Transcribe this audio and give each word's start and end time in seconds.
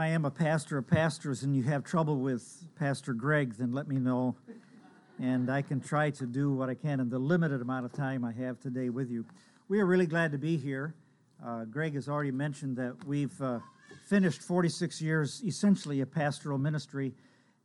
I 0.00 0.06
am 0.06 0.24
a 0.24 0.30
pastor 0.30 0.78
of 0.78 0.86
pastors 0.86 1.42
and 1.42 1.56
you 1.56 1.64
have 1.64 1.82
trouble 1.82 2.18
with 2.18 2.68
Pastor 2.78 3.12
Greg, 3.12 3.54
then 3.54 3.72
let 3.72 3.88
me 3.88 3.96
know. 3.96 4.36
And 5.20 5.50
I 5.50 5.60
can 5.60 5.80
try 5.80 6.10
to 6.10 6.24
do 6.24 6.52
what 6.52 6.68
I 6.70 6.74
can 6.74 7.00
in 7.00 7.08
the 7.08 7.18
limited 7.18 7.60
amount 7.60 7.84
of 7.84 7.92
time 7.92 8.24
I 8.24 8.30
have 8.30 8.60
today 8.60 8.90
with 8.90 9.10
you. 9.10 9.24
We 9.66 9.80
are 9.80 9.86
really 9.86 10.06
glad 10.06 10.30
to 10.30 10.38
be 10.38 10.56
here. 10.56 10.94
Uh, 11.44 11.64
Greg 11.64 11.94
has 11.94 12.08
already 12.08 12.30
mentioned 12.30 12.76
that 12.76 12.94
we've 13.08 13.42
uh, 13.42 13.58
finished 14.06 14.40
46 14.40 15.02
years 15.02 15.42
essentially 15.44 16.00
a 16.00 16.06
pastoral 16.06 16.58
ministry 16.58 17.12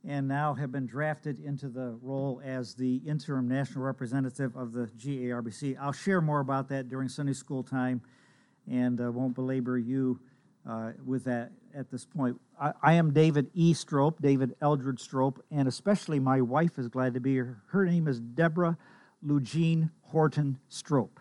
and 0.04 0.26
now 0.26 0.54
have 0.54 0.72
been 0.72 0.86
drafted 0.88 1.38
into 1.38 1.68
the 1.68 1.96
role 2.02 2.42
as 2.44 2.74
the 2.74 2.96
interim 3.06 3.46
national 3.46 3.84
representative 3.84 4.56
of 4.56 4.72
the 4.72 4.90
GARBC. 4.98 5.76
I'll 5.80 5.92
share 5.92 6.20
more 6.20 6.40
about 6.40 6.68
that 6.70 6.88
during 6.88 7.08
Sunday 7.08 7.34
school 7.34 7.62
time 7.62 8.02
and 8.68 9.00
uh, 9.00 9.12
won't 9.12 9.36
belabor 9.36 9.78
you 9.78 10.18
uh, 10.68 10.92
with 11.04 11.24
that 11.24 11.52
at 11.74 11.90
this 11.90 12.04
point. 12.04 12.40
I, 12.60 12.72
I, 12.82 12.92
am 12.94 13.12
David 13.12 13.50
E. 13.54 13.74
Strope, 13.74 14.20
David 14.20 14.54
Eldred 14.60 15.00
Strope, 15.00 15.44
and 15.50 15.68
especially 15.68 16.18
my 16.18 16.40
wife 16.40 16.78
is 16.78 16.88
glad 16.88 17.14
to 17.14 17.20
be 17.20 17.32
here. 17.32 17.60
Her 17.68 17.84
name 17.84 18.08
is 18.08 18.20
Deborah 18.20 18.78
Lugene 19.26 19.90
Horton 20.02 20.58
Strope. 20.68 21.20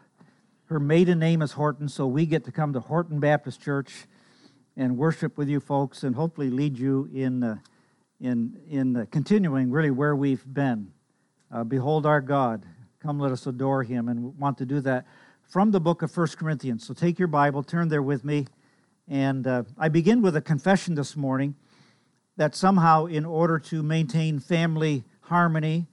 Her 0.65 0.79
maiden 0.79 1.20
name 1.20 1.41
is 1.41 1.51
Horton, 1.51 1.89
so 1.89 2.07
we 2.07 2.25
get 2.25 2.45
to 2.45 2.51
come 2.51 2.73
to 2.73 2.79
Horton 2.79 3.20
Baptist 3.20 3.61
Church 3.61 4.05
and 4.77 4.98
worship 4.98 5.37
with 5.37 5.49
you 5.49 5.59
folks 5.59 6.03
and 6.03 6.15
hopefully 6.15 6.49
lead 6.49 6.77
you 6.79 7.09
in, 7.13 7.43
uh, 7.43 7.57
in, 8.20 8.59
in 8.70 8.98
uh, 8.98 9.05
continuing 9.12 9.71
really 9.71 9.91
where 9.91 10.15
we've 10.15 10.43
been. 10.51 10.91
Uh, 11.51 11.63
Behold 11.63 12.05
our 12.05 12.21
God. 12.21 12.65
Come, 12.99 13.20
let 13.20 13.34
us 13.34 13.45
adore 13.45 13.84
him, 13.84 14.07
and 14.07 14.37
want 14.39 14.57
to 14.59 14.65
do 14.65 14.79
that 14.81 15.05
from 15.49 15.71
the 15.71 15.81
book 15.81 16.01
of 16.01 16.09
First 16.09 16.37
Corinthians. 16.37 16.87
So 16.87 16.93
take 16.93 17.20
your 17.20 17.27
Bible, 17.27 17.62
turn 17.62 17.89
there 17.89 18.01
with 18.01 18.23
me. 18.23 18.48
And 19.07 19.45
uh, 19.45 19.63
I 19.77 19.89
begin 19.89 20.21
with 20.21 20.35
a 20.35 20.41
confession 20.41 20.95
this 20.95 21.16
morning 21.17 21.55
that 22.38 22.55
somehow, 22.55 23.05
in 23.05 23.26
order 23.26 23.59
to 23.59 23.84
maintain 23.84 24.39
family 24.39 25.04
harmony, 25.21 25.87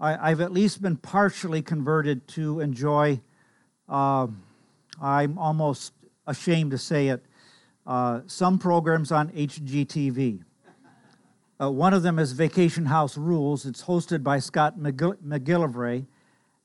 I, 0.00 0.28
have 0.28 0.40
at 0.40 0.52
least 0.52 0.82
been 0.82 0.96
partially 0.96 1.62
converted 1.62 2.28
to 2.28 2.60
enjoy, 2.60 3.20
uh, 3.88 4.26
I'm 5.00 5.38
almost 5.38 5.92
ashamed 6.26 6.72
to 6.72 6.78
say 6.78 7.08
it, 7.08 7.24
uh, 7.86 8.20
some 8.26 8.58
programs 8.58 9.12
on 9.12 9.30
HGTV. 9.30 10.42
Uh, 11.60 11.70
one 11.70 11.94
of 11.94 12.02
them 12.02 12.18
is 12.18 12.32
Vacation 12.32 12.86
House 12.86 13.16
Rules. 13.16 13.64
It's 13.64 13.84
hosted 13.84 14.22
by 14.22 14.38
Scott 14.40 14.78
McGillivray, 14.78 16.06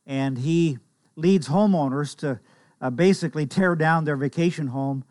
and 0.06 0.38
he 0.38 0.80
leads 1.16 1.48
homeowners 1.48 2.16
to 2.18 2.40
uh, 2.82 2.90
basically 2.90 3.46
tear 3.46 3.76
down 3.76 4.06
their 4.06 4.18
vacation 4.18 4.68
home 4.68 5.04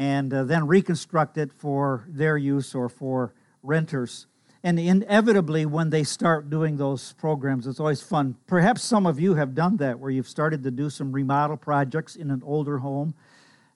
and 0.00 0.32
uh, 0.32 0.44
then 0.44 0.66
reconstruct 0.66 1.36
it 1.36 1.52
for 1.52 2.06
their 2.08 2.38
use 2.38 2.74
or 2.74 2.88
for 2.88 3.34
renters. 3.62 4.26
And 4.64 4.80
inevitably, 4.80 5.66
when 5.66 5.90
they 5.90 6.04
start 6.04 6.48
doing 6.48 6.78
those 6.78 7.12
programs, 7.12 7.66
it's 7.66 7.78
always 7.78 8.00
fun. 8.00 8.36
Perhaps 8.46 8.82
some 8.82 9.04
of 9.04 9.20
you 9.20 9.34
have 9.34 9.54
done 9.54 9.76
that 9.76 9.98
where 9.98 10.10
you've 10.10 10.26
started 10.26 10.62
to 10.62 10.70
do 10.70 10.88
some 10.88 11.12
remodel 11.12 11.58
projects 11.58 12.16
in 12.16 12.30
an 12.30 12.42
older 12.46 12.78
home 12.78 13.14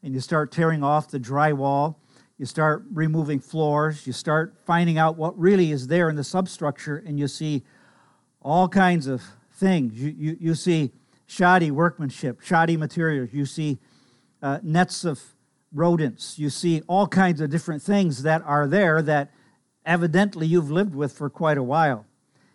and 0.03 0.15
you 0.15 0.21
start 0.21 0.51
tearing 0.51 0.83
off 0.83 1.11
the 1.11 1.21
drywall, 1.21 1.97
you 2.39 2.47
start 2.47 2.85
removing 2.91 3.39
floors, 3.39 4.07
you 4.07 4.15
start 4.15 4.57
finding 4.65 4.97
out 4.97 5.19
what 5.19 5.39
really 5.39 5.73
is 5.73 5.89
there 5.89 6.09
in 6.09 6.17
the 6.17 6.25
substructure, 6.25 7.05
and 7.07 7.19
you 7.19 7.29
see 7.29 7.63
all 8.41 8.67
kinds 8.67 9.07
of 9.07 9.23
things. 9.53 9.93
You, 9.93 10.15
you, 10.17 10.37
you 10.41 10.55
see 10.55 10.93
shoddy 11.27 11.71
workmanship, 11.71 12.41
shoddy 12.41 12.79
materials, 12.79 13.29
you 13.35 13.45
see 13.45 13.79
uh, 14.43 14.59
nets 14.63 15.05
of 15.05 15.34
rodents. 15.75 16.39
You 16.39 16.49
see 16.49 16.83
all 16.87 17.07
kinds 17.07 17.41
of 17.41 17.51
different 17.51 17.83
things 17.83 18.23
that 18.23 18.43
are 18.43 18.67
there 18.67 19.03
that 19.03 19.31
evidently 19.85 20.47
you've 20.47 20.71
lived 20.71 20.95
with 20.95 21.13
for 21.13 21.29
quite 21.29 21.59
a 21.59 21.63
while. 21.63 22.07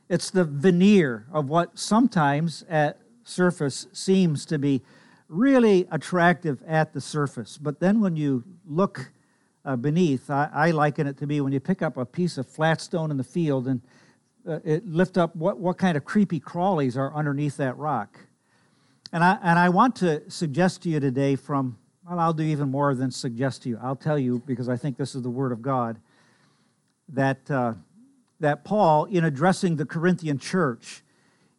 It's 0.08 0.31
the 0.31 0.45
veneer 0.45 1.28
of 1.31 1.50
what 1.50 1.78
sometimes 1.78 2.64
at 2.67 2.98
surface 3.23 3.88
seems 3.94 4.45
to 4.48 4.58
be 4.58 4.82
really 5.27 5.88
attractive 5.92 6.64
at 6.66 6.93
the 6.93 7.02
surface. 7.02 7.58
But 7.58 7.80
then 7.80 7.99
when 7.99 8.16
you 8.16 8.43
look 8.66 9.11
uh, 9.64 9.76
beneath, 9.76 10.30
I, 10.32 10.49
I, 10.52 10.72
liken 10.72 11.05
it 11.05 11.17
to 11.17 11.27
be 11.27 11.42
when 11.42 11.54
you 11.54 11.60
pick 11.60 11.83
up 11.83 11.98
a 11.98 12.05
piece 12.05 12.39
of 12.39 12.48
flat 12.48 12.82
stone 12.82 13.11
in 13.11 13.17
the 13.17 13.23
field 13.23 13.67
and 13.67 13.82
uh, 14.48 14.60
it 14.64 14.88
lift 14.88 15.17
up 15.17 15.36
what, 15.36 15.60
what 15.60 15.77
kind 15.77 15.95
of 15.95 16.05
creepy 16.05 16.39
crawlies 16.39 16.98
are 16.98 17.14
underneath 17.14 17.58
that 17.58 17.77
rock. 17.77 18.17
And 19.11 19.23
I, 19.23 19.38
and 19.43 19.60
I 19.60 19.70
want 19.70 19.95
to 19.98 20.27
suggest 20.32 20.83
to 20.83 20.89
you 20.89 20.99
today 20.99 21.36
from 21.36 21.77
well, 22.09 22.20
I'll 22.20 22.33
do 22.33 22.43
even 22.43 22.71
more 22.71 22.95
than 22.95 23.11
suggest 23.11 23.64
to 23.64 23.70
you. 23.70 23.80
I'll 23.81 23.95
tell 23.95 24.17
you, 24.17 24.42
because 24.47 24.67
I 24.67 24.77
think 24.77 24.97
this 24.97 25.14
is 25.14 25.21
the 25.21 25.30
Word 25.30 25.52
of 25.52 25.61
God, 25.61 25.99
that, 27.09 27.52
uh, 27.52 27.73
that 28.39 28.64
Paul, 28.64 29.05
in 29.05 29.23
addressing 29.23 29.75
the 29.75 29.86
Corinthian 29.86 30.39
church, 30.39 31.03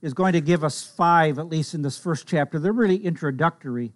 is 0.02 0.12
going 0.12 0.32
to 0.32 0.40
give 0.40 0.64
us 0.64 0.82
five, 0.82 1.38
at 1.38 1.48
least 1.48 1.74
in 1.74 1.82
this 1.82 1.96
first 1.98 2.26
chapter. 2.26 2.58
They're 2.58 2.72
really 2.72 2.96
introductory. 2.96 3.92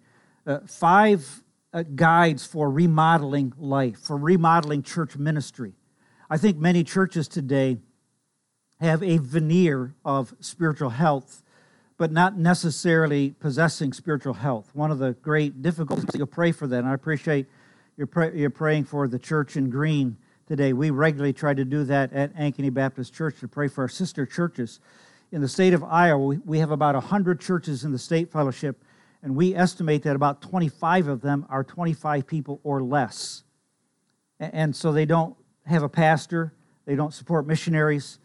Uh, 0.47 0.59
five 0.65 1.43
uh, 1.73 1.83
guides 1.93 2.45
for 2.45 2.69
remodeling 2.69 3.51
life, 3.57 3.99
for 3.99 4.15
remodeling 4.15 4.81
church 4.81 5.17
ministry. 5.17 5.73
I 6.29 6.37
think 6.37 6.57
many 6.57 6.85
churches 6.85 7.27
today 7.27 7.79
have 8.79 9.03
a 9.03 9.17
veneer 9.17 9.93
of 10.05 10.33
spiritual 10.39 10.91
health 10.91 11.43
but 11.97 12.11
not 12.11 12.37
necessarily 12.37 13.31
possessing 13.39 13.93
spiritual 13.93 14.33
health. 14.33 14.69
One 14.73 14.91
of 14.91 14.99
the 14.99 15.13
great 15.13 15.61
difficulties, 15.61 16.09
you'll 16.13 16.27
pray 16.27 16.51
for 16.51 16.67
that. 16.67 16.79
And 16.79 16.87
I 16.87 16.93
appreciate 16.93 17.47
you're, 17.97 18.07
pray, 18.07 18.31
you're 18.35 18.49
praying 18.49 18.85
for 18.85 19.07
the 19.07 19.19
church 19.19 19.55
in 19.55 19.69
Green 19.69 20.17
today. 20.47 20.73
We 20.73 20.89
regularly 20.89 21.31
try 21.31 21.53
to 21.53 21.63
do 21.63 21.85
that 21.85 22.11
at 22.11 22.35
Ankeny 22.35 22.73
Baptist 22.73 23.13
Church 23.13 23.39
to 23.39 23.47
pray 23.47 23.69
for 23.69 23.83
our 23.83 23.89
sister 23.89 24.25
churches. 24.25 24.81
In 25.31 25.41
the 25.41 25.47
state 25.47 25.73
of 25.73 25.83
Iowa, 25.83 26.37
we 26.45 26.59
have 26.59 26.71
about 26.71 26.95
100 26.95 27.39
churches 27.39 27.85
in 27.85 27.91
the 27.91 27.99
state 27.99 28.31
fellowship, 28.31 28.83
and 29.23 29.35
we 29.35 29.55
estimate 29.55 30.03
that 30.03 30.15
about 30.15 30.41
25 30.41 31.07
of 31.07 31.21
them 31.21 31.45
are 31.49 31.63
25 31.63 32.27
people 32.27 32.59
or 32.63 32.83
less. 32.83 33.43
And 34.39 34.75
so 34.75 34.91
they 34.91 35.05
don't 35.05 35.35
have 35.65 35.81
a 35.81 35.89
pastor, 35.89 36.53
they 36.85 36.95
don't 36.95 37.13
support 37.13 37.47
missionaries, 37.47 38.19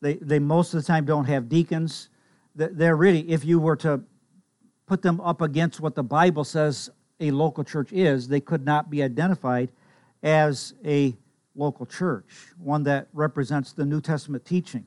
they, 0.00 0.14
they 0.14 0.40
most 0.40 0.74
of 0.74 0.80
the 0.80 0.86
time 0.86 1.04
don't 1.04 1.26
have 1.26 1.48
deacons 1.48 2.08
they're 2.54 2.96
really, 2.96 3.30
if 3.30 3.44
you 3.44 3.58
were 3.58 3.76
to 3.76 4.02
put 4.86 5.02
them 5.02 5.20
up 5.20 5.40
against 5.40 5.80
what 5.80 5.94
the 5.94 6.02
Bible 6.02 6.44
says 6.44 6.90
a 7.20 7.30
local 7.30 7.64
church 7.64 7.92
is, 7.92 8.28
they 8.28 8.40
could 8.40 8.64
not 8.64 8.90
be 8.90 9.02
identified 9.02 9.70
as 10.22 10.74
a 10.84 11.16
local 11.54 11.86
church, 11.86 12.52
one 12.58 12.82
that 12.84 13.08
represents 13.12 13.72
the 13.72 13.84
New 13.84 14.00
Testament 14.00 14.44
teaching. 14.44 14.86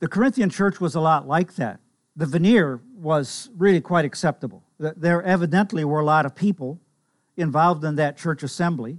The 0.00 0.08
Corinthian 0.08 0.50
church 0.50 0.80
was 0.80 0.94
a 0.94 1.00
lot 1.00 1.28
like 1.28 1.54
that. 1.56 1.80
The 2.16 2.26
veneer 2.26 2.80
was 2.94 3.50
really 3.56 3.80
quite 3.80 4.04
acceptable. 4.04 4.62
There 4.78 5.22
evidently 5.22 5.84
were 5.84 6.00
a 6.00 6.04
lot 6.04 6.26
of 6.26 6.34
people 6.34 6.80
involved 7.36 7.84
in 7.84 7.96
that 7.96 8.16
church 8.16 8.42
assembly. 8.42 8.98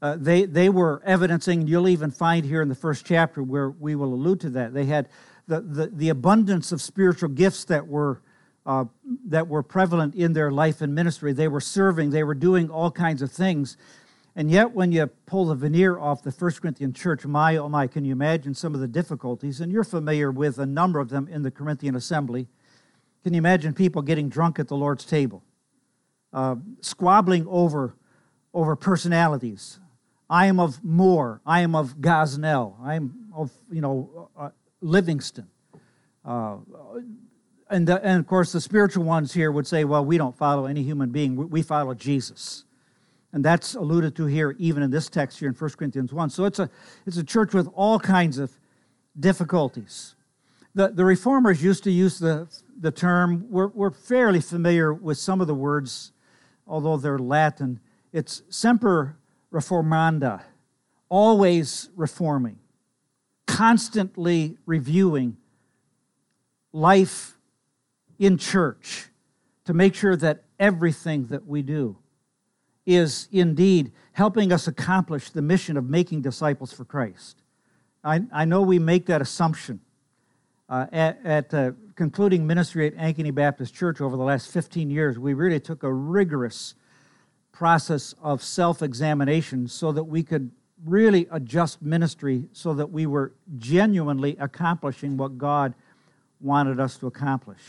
Uh, 0.00 0.16
they, 0.18 0.44
they 0.44 0.68
were 0.68 1.00
evidencing, 1.04 1.68
you'll 1.68 1.88
even 1.88 2.10
find 2.10 2.44
here 2.44 2.60
in 2.60 2.68
the 2.68 2.74
first 2.74 3.06
chapter 3.06 3.42
where 3.42 3.70
we 3.70 3.94
will 3.94 4.12
allude 4.12 4.40
to 4.40 4.50
that. 4.50 4.74
They 4.74 4.86
had 4.86 5.08
the, 5.46 5.60
the, 5.60 5.86
the 5.88 6.08
abundance 6.08 6.72
of 6.72 6.80
spiritual 6.80 7.28
gifts 7.28 7.64
that 7.64 7.86
were, 7.86 8.20
uh, 8.66 8.84
that 9.26 9.48
were 9.48 9.62
prevalent 9.62 10.14
in 10.14 10.32
their 10.32 10.50
life 10.50 10.80
and 10.80 10.94
ministry. 10.94 11.32
They 11.32 11.48
were 11.48 11.60
serving, 11.60 12.10
they 12.10 12.24
were 12.24 12.34
doing 12.34 12.70
all 12.70 12.90
kinds 12.90 13.22
of 13.22 13.30
things. 13.30 13.76
And 14.34 14.50
yet, 14.50 14.72
when 14.72 14.92
you 14.92 15.06
pull 15.26 15.46
the 15.46 15.54
veneer 15.54 15.98
off 15.98 16.22
the 16.22 16.32
First 16.32 16.62
Corinthian 16.62 16.94
church, 16.94 17.26
my, 17.26 17.56
oh 17.56 17.68
my, 17.68 17.86
can 17.86 18.04
you 18.06 18.12
imagine 18.12 18.54
some 18.54 18.74
of 18.74 18.80
the 18.80 18.88
difficulties? 18.88 19.60
And 19.60 19.70
you're 19.70 19.84
familiar 19.84 20.30
with 20.30 20.58
a 20.58 20.64
number 20.64 21.00
of 21.00 21.10
them 21.10 21.28
in 21.28 21.42
the 21.42 21.50
Corinthian 21.50 21.94
assembly. 21.94 22.48
Can 23.24 23.34
you 23.34 23.38
imagine 23.38 23.74
people 23.74 24.00
getting 24.00 24.30
drunk 24.30 24.58
at 24.58 24.68
the 24.68 24.76
Lord's 24.76 25.04
table, 25.04 25.42
uh, 26.32 26.56
squabbling 26.80 27.46
over, 27.46 27.94
over 28.54 28.74
personalities? 28.74 29.78
I 30.30 30.46
am 30.46 30.58
of 30.58 30.82
Moore. 30.82 31.42
I 31.44 31.60
am 31.60 31.74
of 31.74 31.96
Gosnell. 31.98 32.76
I 32.82 32.94
am 32.94 33.28
of, 33.34 33.50
you 33.70 33.82
know, 33.82 34.30
uh, 34.34 34.48
Livingston. 34.82 35.46
Uh, 36.24 36.56
and, 37.70 37.86
the, 37.86 38.04
and 38.04 38.20
of 38.20 38.26
course, 38.26 38.52
the 38.52 38.60
spiritual 38.60 39.04
ones 39.04 39.32
here 39.32 39.50
would 39.50 39.66
say, 39.66 39.84
well, 39.84 40.04
we 40.04 40.18
don't 40.18 40.36
follow 40.36 40.66
any 40.66 40.82
human 40.82 41.10
being, 41.10 41.48
we 41.48 41.62
follow 41.62 41.94
Jesus. 41.94 42.64
And 43.32 43.42
that's 43.42 43.74
alluded 43.74 44.14
to 44.16 44.26
here, 44.26 44.54
even 44.58 44.82
in 44.82 44.90
this 44.90 45.08
text 45.08 45.38
here 45.38 45.48
in 45.48 45.54
1 45.54 45.70
Corinthians 45.70 46.12
1. 46.12 46.30
So 46.30 46.44
it's 46.44 46.58
a, 46.58 46.68
it's 47.06 47.16
a 47.16 47.24
church 47.24 47.54
with 47.54 47.66
all 47.74 47.98
kinds 47.98 48.36
of 48.36 48.52
difficulties. 49.18 50.14
The, 50.74 50.88
the 50.88 51.04
reformers 51.04 51.62
used 51.62 51.84
to 51.84 51.90
use 51.90 52.18
the, 52.18 52.46
the 52.78 52.90
term, 52.90 53.46
we're, 53.48 53.68
we're 53.68 53.90
fairly 53.90 54.40
familiar 54.40 54.92
with 54.92 55.16
some 55.16 55.40
of 55.40 55.46
the 55.46 55.54
words, 55.54 56.12
although 56.66 56.98
they're 56.98 57.18
Latin. 57.18 57.80
It's 58.12 58.42
semper 58.50 59.16
reformanda, 59.50 60.42
always 61.08 61.88
reforming 61.96 62.58
constantly 63.52 64.56
reviewing 64.64 65.36
life 66.72 67.36
in 68.18 68.38
church 68.38 69.08
to 69.66 69.74
make 69.74 69.94
sure 69.94 70.16
that 70.16 70.44
everything 70.58 71.26
that 71.26 71.46
we 71.46 71.60
do 71.60 71.98
is 72.86 73.28
indeed 73.30 73.92
helping 74.12 74.52
us 74.52 74.66
accomplish 74.66 75.30
the 75.30 75.42
mission 75.42 75.76
of 75.76 75.84
making 75.88 76.22
disciples 76.22 76.72
for 76.72 76.86
Christ. 76.86 77.42
I, 78.02 78.22
I 78.32 78.46
know 78.46 78.62
we 78.62 78.78
make 78.78 79.06
that 79.06 79.20
assumption. 79.20 79.80
Uh, 80.68 80.86
at, 80.90 81.18
at 81.22 81.52
uh, 81.52 81.72
concluding 81.94 82.46
ministry 82.46 82.86
at 82.86 82.96
Ankeny 82.96 83.34
Baptist 83.34 83.74
Church 83.74 84.00
over 84.00 84.16
the 84.16 84.22
last 84.22 84.50
15 84.50 84.90
years, 84.90 85.18
we 85.18 85.34
really 85.34 85.60
took 85.60 85.82
a 85.82 85.92
rigorous 85.92 86.74
process 87.52 88.14
of 88.22 88.42
self 88.42 88.80
examination 88.80 89.68
so 89.68 89.92
that 89.92 90.04
we 90.04 90.22
could 90.22 90.50
really 90.84 91.28
adjust 91.30 91.82
ministry 91.82 92.48
so 92.52 92.74
that 92.74 92.90
we 92.90 93.06
were 93.06 93.32
genuinely 93.58 94.36
accomplishing 94.38 95.16
what 95.16 95.38
God 95.38 95.74
wanted 96.40 96.80
us 96.80 96.96
to 96.98 97.06
accomplish. 97.06 97.60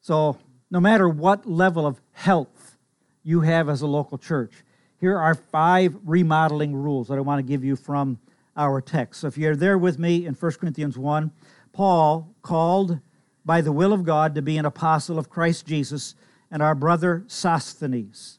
So, 0.00 0.38
no 0.70 0.80
matter 0.80 1.08
what 1.08 1.46
level 1.46 1.86
of 1.86 2.00
health 2.12 2.76
you 3.22 3.40
have 3.40 3.68
as 3.68 3.82
a 3.82 3.86
local 3.86 4.18
church, 4.18 4.52
here 5.00 5.18
are 5.18 5.34
five 5.34 5.96
remodeling 6.04 6.74
rules 6.74 7.08
that 7.08 7.18
I 7.18 7.20
want 7.20 7.38
to 7.38 7.42
give 7.42 7.64
you 7.64 7.74
from 7.74 8.18
our 8.56 8.80
text. 8.80 9.22
So, 9.22 9.26
if 9.26 9.38
you're 9.38 9.56
there 9.56 9.78
with 9.78 9.98
me 9.98 10.26
in 10.26 10.34
1 10.34 10.52
Corinthians 10.52 10.98
1, 10.98 11.30
Paul, 11.72 12.34
called 12.42 12.98
by 13.44 13.60
the 13.60 13.72
will 13.72 13.92
of 13.92 14.04
God 14.04 14.34
to 14.34 14.42
be 14.42 14.58
an 14.58 14.66
apostle 14.66 15.18
of 15.18 15.30
Christ 15.30 15.66
Jesus, 15.66 16.14
and 16.50 16.62
our 16.62 16.74
brother 16.74 17.24
Sosthenes, 17.26 18.38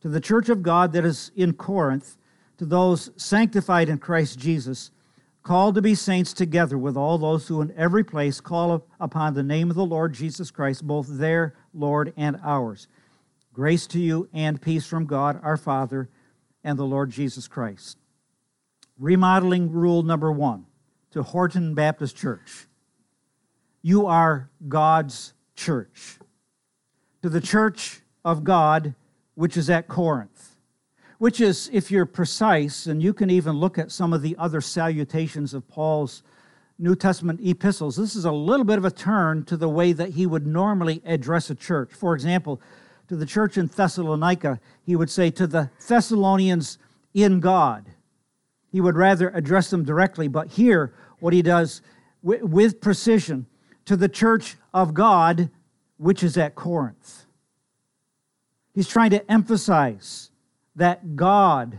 to 0.00 0.08
the 0.08 0.20
church 0.20 0.48
of 0.48 0.62
God 0.62 0.92
that 0.92 1.04
is 1.04 1.30
in 1.36 1.52
Corinth, 1.52 2.16
to 2.62 2.66
those 2.66 3.10
sanctified 3.16 3.88
in 3.88 3.98
Christ 3.98 4.38
Jesus, 4.38 4.92
called 5.42 5.74
to 5.74 5.82
be 5.82 5.96
saints 5.96 6.32
together 6.32 6.78
with 6.78 6.96
all 6.96 7.18
those 7.18 7.48
who 7.48 7.60
in 7.60 7.74
every 7.76 8.04
place 8.04 8.40
call 8.40 8.86
upon 9.00 9.34
the 9.34 9.42
name 9.42 9.68
of 9.68 9.74
the 9.74 9.84
Lord 9.84 10.14
Jesus 10.14 10.52
Christ, 10.52 10.86
both 10.86 11.08
their 11.08 11.56
Lord 11.74 12.12
and 12.16 12.38
ours. 12.44 12.86
Grace 13.52 13.88
to 13.88 13.98
you 13.98 14.28
and 14.32 14.62
peace 14.62 14.86
from 14.86 15.06
God 15.06 15.40
our 15.42 15.56
Father 15.56 16.08
and 16.62 16.78
the 16.78 16.84
Lord 16.84 17.10
Jesus 17.10 17.48
Christ. 17.48 17.98
Remodeling 18.96 19.72
rule 19.72 20.04
number 20.04 20.30
one 20.30 20.66
to 21.10 21.24
Horton 21.24 21.74
Baptist 21.74 22.16
Church. 22.16 22.68
You 23.82 24.06
are 24.06 24.50
God's 24.68 25.34
church. 25.56 26.18
To 27.22 27.28
the 27.28 27.40
church 27.40 28.02
of 28.24 28.44
God, 28.44 28.94
which 29.34 29.56
is 29.56 29.68
at 29.68 29.88
Corinth 29.88 30.51
which 31.22 31.40
is, 31.40 31.70
if 31.72 31.88
you're 31.88 32.04
precise, 32.04 32.88
and 32.88 33.00
you 33.00 33.14
can 33.14 33.30
even 33.30 33.54
look 33.54 33.78
at 33.78 33.92
some 33.92 34.12
of 34.12 34.22
the 34.22 34.34
other 34.40 34.60
salutations 34.60 35.54
of 35.54 35.68
Paul's 35.68 36.24
New 36.80 36.96
Testament 36.96 37.38
epistles, 37.40 37.94
this 37.94 38.16
is 38.16 38.24
a 38.24 38.32
little 38.32 38.64
bit 38.64 38.76
of 38.76 38.84
a 38.84 38.90
turn 38.90 39.44
to 39.44 39.56
the 39.56 39.68
way 39.68 39.92
that 39.92 40.08
he 40.08 40.26
would 40.26 40.48
normally 40.48 41.00
address 41.06 41.48
a 41.48 41.54
church. 41.54 41.92
For 41.92 42.12
example, 42.16 42.60
to 43.06 43.14
the 43.14 43.24
church 43.24 43.56
in 43.56 43.68
Thessalonica, 43.68 44.58
he 44.84 44.96
would 44.96 45.08
say, 45.08 45.30
To 45.30 45.46
the 45.46 45.70
Thessalonians 45.86 46.78
in 47.14 47.38
God. 47.38 47.86
He 48.72 48.80
would 48.80 48.96
rather 48.96 49.30
address 49.30 49.70
them 49.70 49.84
directly, 49.84 50.26
but 50.26 50.48
here, 50.48 50.92
what 51.20 51.32
he 51.32 51.40
does 51.40 51.82
with 52.24 52.80
precision, 52.80 53.46
to 53.84 53.94
the 53.94 54.08
church 54.08 54.56
of 54.74 54.92
God, 54.92 55.50
which 55.98 56.24
is 56.24 56.36
at 56.36 56.56
Corinth. 56.56 57.26
He's 58.74 58.88
trying 58.88 59.10
to 59.10 59.30
emphasize 59.30 60.31
that 60.76 61.16
God 61.16 61.78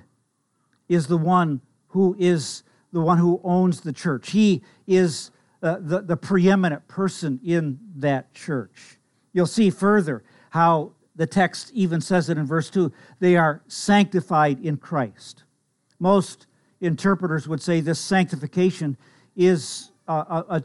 is 0.87 1.07
the 1.07 1.17
one 1.17 1.61
who 1.87 2.15
is 2.19 2.63
the 2.91 3.01
one 3.01 3.17
who 3.17 3.41
owns 3.43 3.81
the 3.81 3.93
church. 3.93 4.31
He 4.31 4.61
is 4.85 5.31
uh, 5.63 5.77
the, 5.79 6.01
the 6.01 6.17
preeminent 6.17 6.87
person 6.87 7.39
in 7.43 7.79
that 7.95 8.33
church. 8.33 8.99
You'll 9.33 9.47
see 9.47 9.69
further 9.69 10.23
how 10.51 10.91
the 11.15 11.25
text 11.25 11.71
even 11.73 12.01
says 12.01 12.29
it 12.29 12.37
in 12.37 12.45
verse 12.45 12.69
2 12.69 12.91
they 13.19 13.35
are 13.35 13.61
sanctified 13.67 14.59
in 14.63 14.77
Christ. 14.77 15.43
Most 15.99 16.47
interpreters 16.81 17.47
would 17.47 17.61
say 17.61 17.79
this 17.79 17.99
sanctification 17.99 18.97
is 19.35 19.91
a, 20.07 20.13
a, 20.13 20.45
a, 20.49 20.63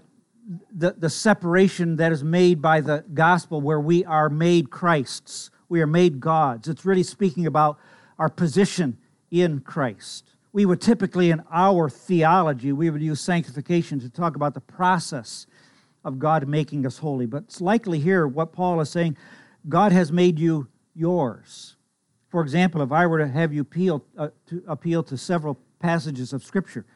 the, 0.75 0.93
the 0.93 1.11
separation 1.11 1.97
that 1.97 2.13
is 2.13 2.25
made 2.25 2.61
by 2.61 2.81
the 2.81 3.05
gospel, 3.15 3.61
where 3.61 3.81
we 3.81 4.05
are 4.05 4.29
made 4.29 4.71
Christ's, 4.71 5.51
we 5.69 5.81
are 5.81 5.87
made 5.87 6.21
God's. 6.21 6.69
It's 6.69 6.85
really 6.85 7.03
speaking 7.03 7.47
about 7.47 7.79
our 8.19 8.29
position 8.29 8.99
in 9.31 9.61
Christ. 9.61 10.25
We 10.53 10.67
would 10.67 10.81
typically, 10.81 11.31
in 11.31 11.43
our 11.53 11.88
theology, 11.88 12.73
we 12.73 12.91
would 12.91 13.03
use 13.03 13.20
sanctification 13.20 14.00
to 14.00 14.11
talk 14.11 14.35
about 14.35 14.55
the 14.55 14.61
process 14.61 15.47
of 16.05 16.19
God 16.19 16.49
making 16.49 16.87
us 16.87 16.99
holy. 16.99 17.26
But 17.26 17.44
it's 17.44 17.61
likely 17.61 18.00
here 18.00 18.26
what 18.26 18.53
Paul 18.53 18.81
is 18.81 18.91
saying 18.91 19.17
God 19.69 19.93
has 19.93 20.11
made 20.11 20.38
you 20.38 20.69
yours. 20.94 21.76
For 22.29 22.43
example, 22.43 22.82
if 22.82 22.93
I 22.93 23.06
were 23.06 23.19
to 23.19 23.29
have 23.29 23.53
you 23.53 23.62
appeal, 23.62 24.05
uh, 24.17 24.29
to 24.47 24.62
appeal 24.67 25.03
to 25.05 25.17
several 25.17 25.59
passages 25.81 26.32
of 26.32 26.44
Scripture, 26.44 26.87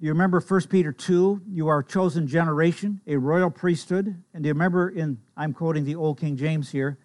you 0.00 0.08
remember 0.08 0.40
1 0.40 0.62
Peter 0.62 0.92
2, 0.92 1.42
you 1.48 1.68
are 1.68 1.78
a 1.78 1.84
chosen 1.84 2.26
generation, 2.26 3.00
a 3.06 3.16
royal 3.16 3.50
priesthood. 3.50 4.20
And 4.34 4.42
do 4.42 4.48
you 4.48 4.52
remember 4.52 4.90
in, 4.90 5.18
I'm 5.36 5.52
quoting 5.52 5.84
the 5.84 5.94
Old 5.94 6.18
King 6.18 6.36
James 6.36 6.70
here, 6.70 6.98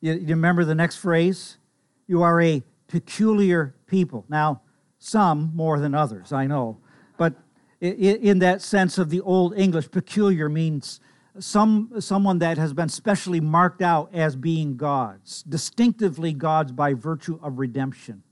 you, 0.00 0.12
you 0.12 0.28
remember 0.28 0.64
the 0.64 0.74
next 0.74 0.96
phrase? 0.96 1.58
You 2.06 2.22
are 2.22 2.40
a 2.40 2.62
peculiar 2.86 3.74
people. 3.86 4.24
Now, 4.28 4.62
some 4.98 5.52
more 5.54 5.78
than 5.78 5.94
others, 5.94 6.32
I 6.32 6.46
know. 6.46 6.78
But 7.16 7.34
in 7.80 8.38
that 8.38 8.62
sense 8.62 8.98
of 8.98 9.10
the 9.10 9.20
Old 9.20 9.56
English, 9.56 9.90
peculiar 9.90 10.48
means 10.48 11.00
some, 11.38 11.92
someone 12.00 12.38
that 12.38 12.58
has 12.58 12.72
been 12.72 12.88
specially 12.88 13.40
marked 13.40 13.82
out 13.82 14.10
as 14.14 14.36
being 14.36 14.76
God's, 14.76 15.42
distinctively 15.42 16.32
God's 16.32 16.72
by 16.72 16.94
virtue 16.94 17.38
of 17.42 17.58
redemption. 17.58 18.22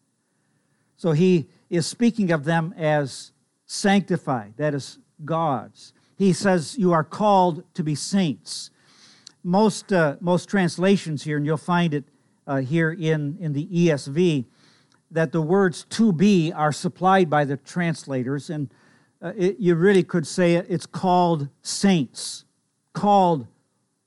So 0.96 1.12
he 1.12 1.48
is 1.68 1.86
speaking 1.86 2.30
of 2.30 2.44
them 2.44 2.74
as 2.76 3.32
sanctified, 3.66 4.54
that 4.56 4.74
is, 4.74 4.98
God's. 5.24 5.92
He 6.16 6.32
says, 6.32 6.76
You 6.78 6.92
are 6.92 7.04
called 7.04 7.64
to 7.74 7.82
be 7.82 7.94
saints. 7.94 8.70
Most, 9.42 9.92
uh, 9.92 10.16
most 10.20 10.48
translations 10.48 11.24
here, 11.24 11.36
and 11.36 11.44
you'll 11.44 11.56
find 11.56 11.94
it 11.94 12.04
uh, 12.46 12.58
here 12.58 12.92
in, 12.92 13.36
in 13.40 13.52
the 13.52 13.66
ESV 13.66 14.44
that 15.10 15.30
the 15.30 15.42
words 15.42 15.84
to 15.90 16.12
be 16.12 16.52
are 16.52 16.72
supplied 16.72 17.28
by 17.28 17.44
the 17.44 17.56
translators, 17.56 18.50
and 18.50 18.72
uh, 19.20 19.32
it, 19.36 19.58
you 19.58 19.74
really 19.74 20.02
could 20.02 20.26
say 20.26 20.54
it, 20.54 20.66
it's 20.68 20.86
called 20.86 21.48
saints, 21.60 22.44
called 22.92 23.46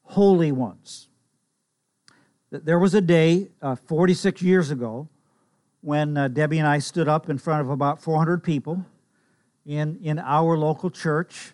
holy 0.04 0.52
ones. 0.52 1.10
There 2.52 2.80
was 2.80 2.94
a 2.94 3.02
day 3.02 3.50
uh, 3.62 3.76
46 3.76 4.42
years 4.42 4.72
ago 4.72 5.10
when 5.82 6.18
uh, 6.18 6.28
Debbie 6.28 6.58
and 6.58 6.68
I 6.68 6.80
stood 6.80 7.08
up 7.08 7.30
in 7.30 7.38
front 7.38 7.62
of 7.62 7.70
about 7.70 8.02
400 8.02 8.44
people 8.44 8.86
in, 9.66 10.00
in 10.02 10.20
our 10.20 10.58
local 10.58 10.90
church, 10.90 11.54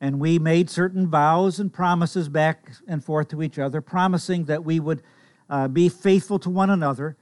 and 0.00 0.20
we 0.20 0.38
made 0.38 0.70
certain 0.70 1.08
vows 1.08 1.58
and 1.58 1.72
promises 1.72 2.28
back 2.28 2.70
and 2.86 3.02
forth 3.02 3.28
to 3.28 3.42
each 3.42 3.58
other, 3.58 3.80
promising 3.80 4.44
that 4.44 4.64
we 4.64 4.78
would 4.78 5.02
uh, 5.48 5.68
be 5.68 5.88
faithful 5.88 6.38
to 6.40 6.50
one 6.50 6.70
another. 6.70 7.16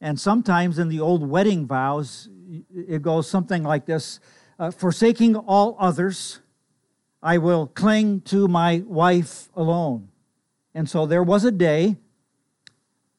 And 0.00 0.18
sometimes 0.18 0.78
in 0.78 0.88
the 0.88 1.00
old 1.00 1.28
wedding 1.28 1.66
vows, 1.66 2.28
it 2.74 3.02
goes 3.02 3.28
something 3.28 3.62
like 3.62 3.86
this 3.86 4.20
uh, 4.58 4.70
Forsaking 4.70 5.36
all 5.36 5.76
others, 5.78 6.40
I 7.22 7.38
will 7.38 7.66
cling 7.66 8.20
to 8.22 8.46
my 8.46 8.82
wife 8.86 9.48
alone. 9.54 10.08
And 10.74 10.88
so 10.88 11.06
there 11.06 11.22
was 11.22 11.44
a 11.44 11.50
day 11.50 11.96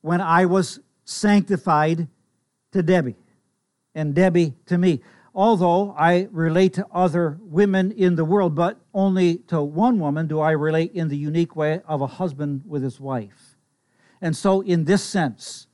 when 0.01 0.21
I 0.21 0.45
was 0.45 0.79
sanctified 1.03 2.07
to 2.71 2.83
Debbie, 2.83 3.15
and 3.93 4.15
Debbie 4.15 4.53
to 4.67 4.77
me. 4.77 5.01
Although 5.33 5.95
I 5.97 6.27
relate 6.31 6.73
to 6.73 6.87
other 6.93 7.37
women 7.41 7.91
in 7.91 8.15
the 8.15 8.25
world, 8.25 8.53
but 8.53 8.79
only 8.93 9.37
to 9.47 9.61
one 9.61 9.99
woman 9.99 10.27
do 10.27 10.39
I 10.39 10.51
relate 10.51 10.91
in 10.93 11.07
the 11.07 11.17
unique 11.17 11.55
way 11.55 11.81
of 11.87 12.01
a 12.01 12.07
husband 12.07 12.63
with 12.65 12.83
his 12.83 12.99
wife. 12.99 13.50
And 14.21 14.35
so, 14.35 14.61
in 14.61 14.85
this 14.85 15.03
sense, 15.03 15.67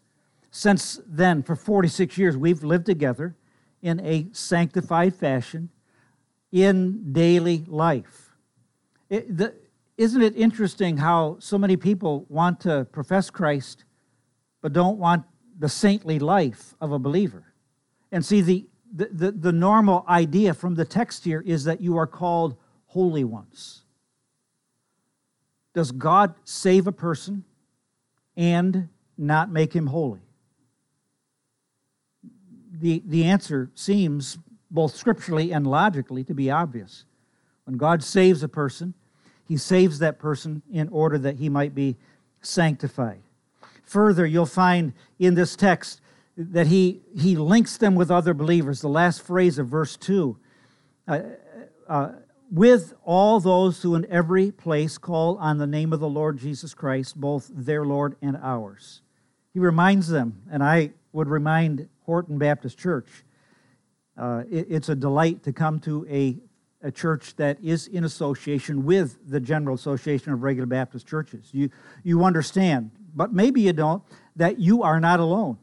since 0.51 0.99
then, 1.05 1.43
for 1.43 1.55
46 1.55 2.17
years, 2.17 2.37
we've 2.37 2.63
lived 2.63 2.85
together 2.85 3.35
in 3.81 3.99
a 3.99 4.27
sanctified 4.31 5.13
fashion 5.13 5.69
in 6.51 7.13
daily 7.13 7.63
life. 7.67 8.31
It, 9.09 9.37
the, 9.37 9.53
isn't 9.97 10.21
it 10.21 10.35
interesting 10.35 10.97
how 10.97 11.37
so 11.39 11.57
many 11.57 11.75
people 11.75 12.25
want 12.29 12.59
to 12.61 12.85
profess 12.91 13.29
Christ 13.29 13.83
but 14.61 14.73
don't 14.73 14.97
want 14.97 15.25
the 15.59 15.69
saintly 15.69 16.19
life 16.19 16.73
of 16.79 16.91
a 16.91 16.99
believer? 16.99 17.53
And 18.11 18.25
see, 18.25 18.41
the, 18.41 18.65
the, 18.93 19.09
the, 19.11 19.31
the 19.31 19.51
normal 19.51 20.05
idea 20.07 20.53
from 20.53 20.75
the 20.75 20.85
text 20.85 21.25
here 21.25 21.43
is 21.45 21.65
that 21.65 21.81
you 21.81 21.97
are 21.97 22.07
called 22.07 22.55
holy 22.87 23.23
ones. 23.23 23.83
Does 25.73 25.91
God 25.91 26.33
save 26.43 26.87
a 26.87 26.91
person 26.91 27.43
and 28.37 28.87
not 29.17 29.51
make 29.51 29.73
him 29.73 29.87
holy? 29.87 30.21
The, 32.71 33.01
the 33.05 33.25
answer 33.25 33.71
seems 33.73 34.37
both 34.69 34.95
scripturally 34.95 35.51
and 35.51 35.65
logically 35.65 36.23
to 36.25 36.33
be 36.33 36.51
obvious. 36.51 37.05
When 37.65 37.77
God 37.77 38.03
saves 38.03 38.43
a 38.43 38.47
person, 38.47 38.93
he 39.47 39.57
saves 39.57 39.99
that 39.99 40.19
person 40.19 40.61
in 40.71 40.87
order 40.89 41.17
that 41.17 41.37
he 41.37 41.49
might 41.49 41.73
be 41.73 41.97
sanctified. 42.41 43.21
further, 43.83 44.25
you'll 44.25 44.45
find 44.45 44.93
in 45.17 45.33
this 45.35 45.55
text 45.55 46.01
that 46.37 46.67
he, 46.67 47.01
he 47.17 47.35
links 47.35 47.77
them 47.77 47.95
with 47.95 48.11
other 48.11 48.33
believers. 48.33 48.81
The 48.81 48.89
last 48.89 49.21
phrase 49.21 49.57
of 49.57 49.67
verse 49.67 49.97
2 49.97 50.37
uh, 51.07 51.19
uh, 51.87 52.11
with 52.49 52.93
all 53.03 53.39
those 53.39 53.81
who 53.81 53.95
in 53.95 54.05
every 54.09 54.51
place 54.51 54.97
call 54.97 55.37
on 55.37 55.57
the 55.57 55.67
name 55.67 55.91
of 55.91 55.99
the 55.99 56.09
Lord 56.09 56.37
Jesus 56.37 56.73
Christ, 56.73 57.19
both 57.19 57.49
their 57.53 57.85
Lord 57.85 58.15
and 58.21 58.37
ours. 58.37 59.01
He 59.53 59.59
reminds 59.59 60.07
them, 60.07 60.41
and 60.51 60.63
I 60.63 60.91
would 61.11 61.27
remind 61.27 61.89
Horton 62.05 62.37
Baptist 62.37 62.77
Church, 62.77 63.07
uh, 64.17 64.43
it, 64.49 64.67
it's 64.69 64.89
a 64.89 64.95
delight 64.95 65.43
to 65.43 65.53
come 65.53 65.79
to 65.81 66.07
a, 66.09 66.37
a 66.81 66.91
church 66.91 67.35
that 67.35 67.57
is 67.63 67.87
in 67.87 68.03
association 68.03 68.85
with 68.85 69.17
the 69.29 69.39
General 69.39 69.75
Association 69.75 70.31
of 70.31 70.41
Regular 70.41 70.67
Baptist 70.67 71.05
Churches. 71.07 71.49
You, 71.51 71.69
you 72.03 72.23
understand, 72.23 72.91
but 73.13 73.33
maybe 73.33 73.61
you 73.61 73.73
don't, 73.73 74.03
that 74.35 74.59
you 74.59 74.83
are 74.83 74.99
not 74.99 75.19
alone. 75.19 75.57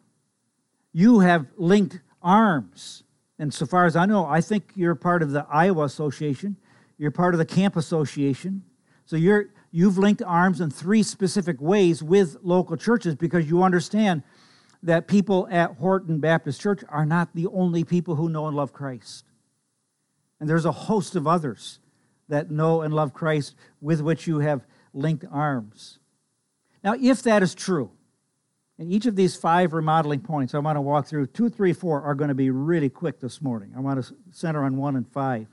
You 0.92 1.20
have 1.20 1.46
linked 1.56 2.00
arms. 2.22 3.04
And 3.38 3.52
so 3.52 3.66
far 3.66 3.86
as 3.86 3.96
I 3.96 4.06
know, 4.06 4.26
I 4.26 4.40
think 4.40 4.72
you're 4.74 4.94
part 4.94 5.22
of 5.22 5.30
the 5.30 5.46
Iowa 5.50 5.84
Association. 5.84 6.56
You're 6.98 7.10
part 7.10 7.34
of 7.34 7.38
the 7.38 7.44
Camp 7.44 7.76
Association. 7.76 8.62
So 9.06 9.16
you're, 9.16 9.46
you've 9.70 9.98
linked 9.98 10.22
arms 10.22 10.60
in 10.60 10.70
three 10.70 11.02
specific 11.02 11.60
ways 11.60 12.02
with 12.02 12.36
local 12.42 12.76
churches 12.76 13.14
because 13.14 13.48
you 13.48 13.62
understand 13.62 14.22
that 14.82 15.08
people 15.08 15.48
at 15.50 15.76
Horton 15.76 16.20
Baptist 16.20 16.60
Church 16.60 16.82
are 16.88 17.06
not 17.06 17.34
the 17.34 17.46
only 17.48 17.84
people 17.84 18.16
who 18.16 18.28
know 18.28 18.46
and 18.46 18.56
love 18.56 18.72
Christ. 18.72 19.24
And 20.40 20.48
there's 20.48 20.66
a 20.66 20.72
host 20.72 21.16
of 21.16 21.26
others 21.26 21.78
that 22.28 22.50
know 22.50 22.82
and 22.82 22.92
love 22.92 23.14
Christ 23.14 23.54
with 23.80 24.00
which 24.00 24.26
you 24.26 24.40
have 24.40 24.66
linked 24.92 25.24
arms. 25.30 25.98
Now, 26.82 26.94
if 27.00 27.22
that 27.22 27.42
is 27.42 27.54
true, 27.54 27.90
and 28.78 28.92
each 28.92 29.06
of 29.06 29.16
these 29.16 29.36
five 29.36 29.72
remodeling 29.72 30.20
points 30.20 30.54
I 30.54 30.58
want 30.58 30.76
to 30.76 30.80
walk 30.80 31.06
through, 31.06 31.28
two, 31.28 31.48
three, 31.48 31.72
four 31.72 32.02
are 32.02 32.14
going 32.14 32.28
to 32.28 32.34
be 32.34 32.50
really 32.50 32.88
quick 32.88 33.20
this 33.20 33.40
morning. 33.40 33.72
I 33.76 33.80
want 33.80 34.04
to 34.04 34.14
center 34.32 34.64
on 34.64 34.76
one 34.76 34.96
and 34.96 35.08
five. 35.08 35.46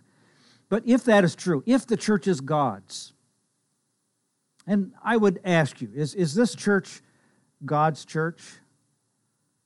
But 0.72 0.84
if 0.88 1.04
that 1.04 1.26
is 1.26 1.36
true, 1.36 1.64
if 1.66 1.86
the 1.86 1.98
church 1.98 2.30
is 2.30 2.40
God's, 2.40 3.12
and 4.66 4.94
I 5.04 5.18
would 5.18 5.42
ask 5.44 5.82
you, 5.82 5.90
is, 5.94 6.16
is 6.16 6.34
this 6.34 6.56
church 6.56 7.02
God's 7.66 8.06
church? 8.06 8.42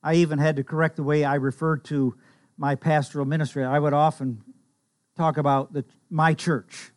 I 0.01 0.15
even 0.15 0.39
had 0.39 0.55
to 0.55 0.63
correct 0.63 0.95
the 0.95 1.03
way 1.03 1.23
I 1.23 1.35
referred 1.35 1.83
to 1.85 2.15
my 2.57 2.73
pastoral 2.73 3.27
ministry. 3.27 3.63
I 3.63 3.77
would 3.77 3.93
often 3.93 4.41
talk 5.15 5.37
about 5.37 5.73
the, 5.73 5.85
my 6.09 6.33
church 6.33 6.91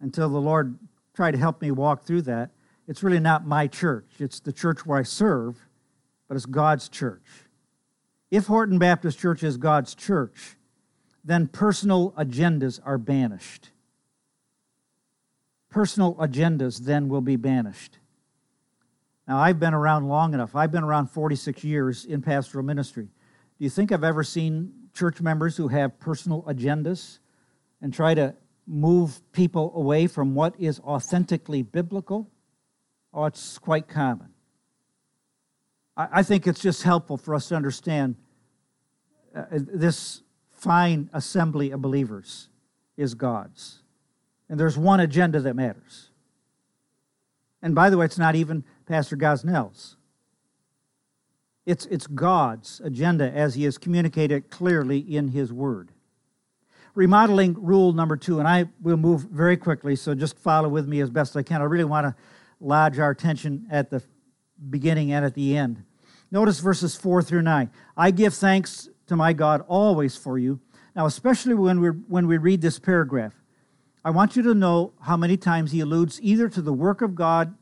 until 0.00 0.28
the 0.28 0.40
Lord 0.40 0.78
tried 1.14 1.32
to 1.32 1.38
help 1.38 1.60
me 1.60 1.72
walk 1.72 2.04
through 2.04 2.22
that. 2.22 2.50
It's 2.86 3.02
really 3.02 3.18
not 3.18 3.44
my 3.44 3.66
church, 3.66 4.06
it's 4.20 4.38
the 4.38 4.52
church 4.52 4.86
where 4.86 5.00
I 5.00 5.02
serve, 5.02 5.66
but 6.28 6.36
it's 6.36 6.46
God's 6.46 6.88
church. 6.88 7.26
If 8.30 8.46
Horton 8.46 8.78
Baptist 8.78 9.18
Church 9.18 9.42
is 9.42 9.56
God's 9.56 9.96
church, 9.96 10.54
then 11.24 11.46
personal 11.46 12.12
agendas 12.12 12.80
are 12.84 12.98
banished. 12.98 13.70
Personal 15.70 16.14
agendas 16.14 16.78
then 16.78 17.08
will 17.08 17.20
be 17.20 17.36
banished. 17.36 17.98
Now, 19.26 19.38
I've 19.38 19.60
been 19.60 19.74
around 19.74 20.08
long 20.08 20.32
enough. 20.32 20.56
I've 20.56 20.72
been 20.72 20.84
around 20.84 21.08
46 21.08 21.62
years 21.62 22.06
in 22.06 22.22
pastoral 22.22 22.64
ministry. 22.64 23.04
Do 23.04 23.64
you 23.64 23.68
think 23.68 23.92
I've 23.92 24.04
ever 24.04 24.24
seen 24.24 24.72
church 24.94 25.20
members 25.20 25.56
who 25.56 25.68
have 25.68 26.00
personal 26.00 26.42
agendas 26.44 27.18
and 27.82 27.92
try 27.92 28.14
to 28.14 28.34
move 28.66 29.20
people 29.32 29.72
away 29.74 30.06
from 30.06 30.34
what 30.34 30.54
is 30.58 30.80
authentically 30.80 31.62
biblical? 31.62 32.30
Oh, 33.12 33.26
it's 33.26 33.58
quite 33.58 33.86
common. 33.86 34.28
I, 35.96 36.22
think 36.22 36.46
it's 36.46 36.60
just 36.60 36.84
helpful 36.84 37.16
for 37.16 37.34
us 37.34 37.48
to 37.48 37.56
understand 37.56 38.14
uh, 39.34 39.46
this 39.50 40.22
fine 40.58 41.08
assembly 41.12 41.70
of 41.70 41.80
believers 41.80 42.48
is 42.96 43.14
God's. 43.14 43.82
And 44.48 44.58
there's 44.58 44.76
one 44.76 45.00
agenda 45.00 45.40
that 45.40 45.54
matters. 45.54 46.10
And 47.62 47.74
by 47.74 47.90
the 47.90 47.96
way, 47.96 48.06
it's 48.06 48.18
not 48.18 48.34
even 48.34 48.64
Pastor 48.86 49.16
Gosnell's. 49.16 49.96
It's, 51.66 51.86
it's 51.86 52.06
God's 52.06 52.80
agenda 52.82 53.30
as 53.30 53.54
he 53.54 53.64
has 53.64 53.78
communicated 53.78 54.50
clearly 54.50 54.98
in 54.98 55.28
his 55.28 55.52
word. 55.52 55.90
Remodeling 56.94 57.54
rule 57.58 57.92
number 57.92 58.16
two, 58.16 58.38
and 58.38 58.48
I 58.48 58.66
will 58.80 58.96
move 58.96 59.22
very 59.22 59.56
quickly, 59.56 59.94
so 59.94 60.14
just 60.14 60.38
follow 60.38 60.68
with 60.68 60.88
me 60.88 61.00
as 61.00 61.10
best 61.10 61.36
I 61.36 61.42
can. 61.42 61.60
I 61.60 61.64
really 61.64 61.84
want 61.84 62.06
to 62.06 62.16
lodge 62.58 62.98
our 62.98 63.10
attention 63.10 63.66
at 63.70 63.90
the 63.90 64.02
beginning 64.70 65.12
and 65.12 65.24
at 65.24 65.34
the 65.34 65.56
end. 65.56 65.84
Notice 66.30 66.58
verses 66.58 66.96
4 66.96 67.22
through 67.22 67.42
9. 67.42 67.70
I 67.96 68.10
give 68.10 68.34
thanks 68.34 68.88
to 69.08 69.16
my 69.16 69.32
God 69.32 69.64
always 69.66 70.16
for 70.16 70.38
you. 70.38 70.60
Now, 70.94 71.06
especially 71.06 71.54
when 71.54 71.80
we 71.80 71.88
when 71.88 72.26
we 72.26 72.38
read 72.38 72.60
this 72.60 72.78
paragraph, 72.78 73.34
I 74.04 74.10
want 74.10 74.36
you 74.36 74.42
to 74.44 74.54
know 74.54 74.92
how 75.00 75.16
many 75.16 75.36
times 75.36 75.72
he 75.72 75.80
alludes 75.80 76.20
either 76.22 76.48
to 76.48 76.62
the 76.62 76.72
work 76.72 77.02
of 77.02 77.14
God 77.14 77.54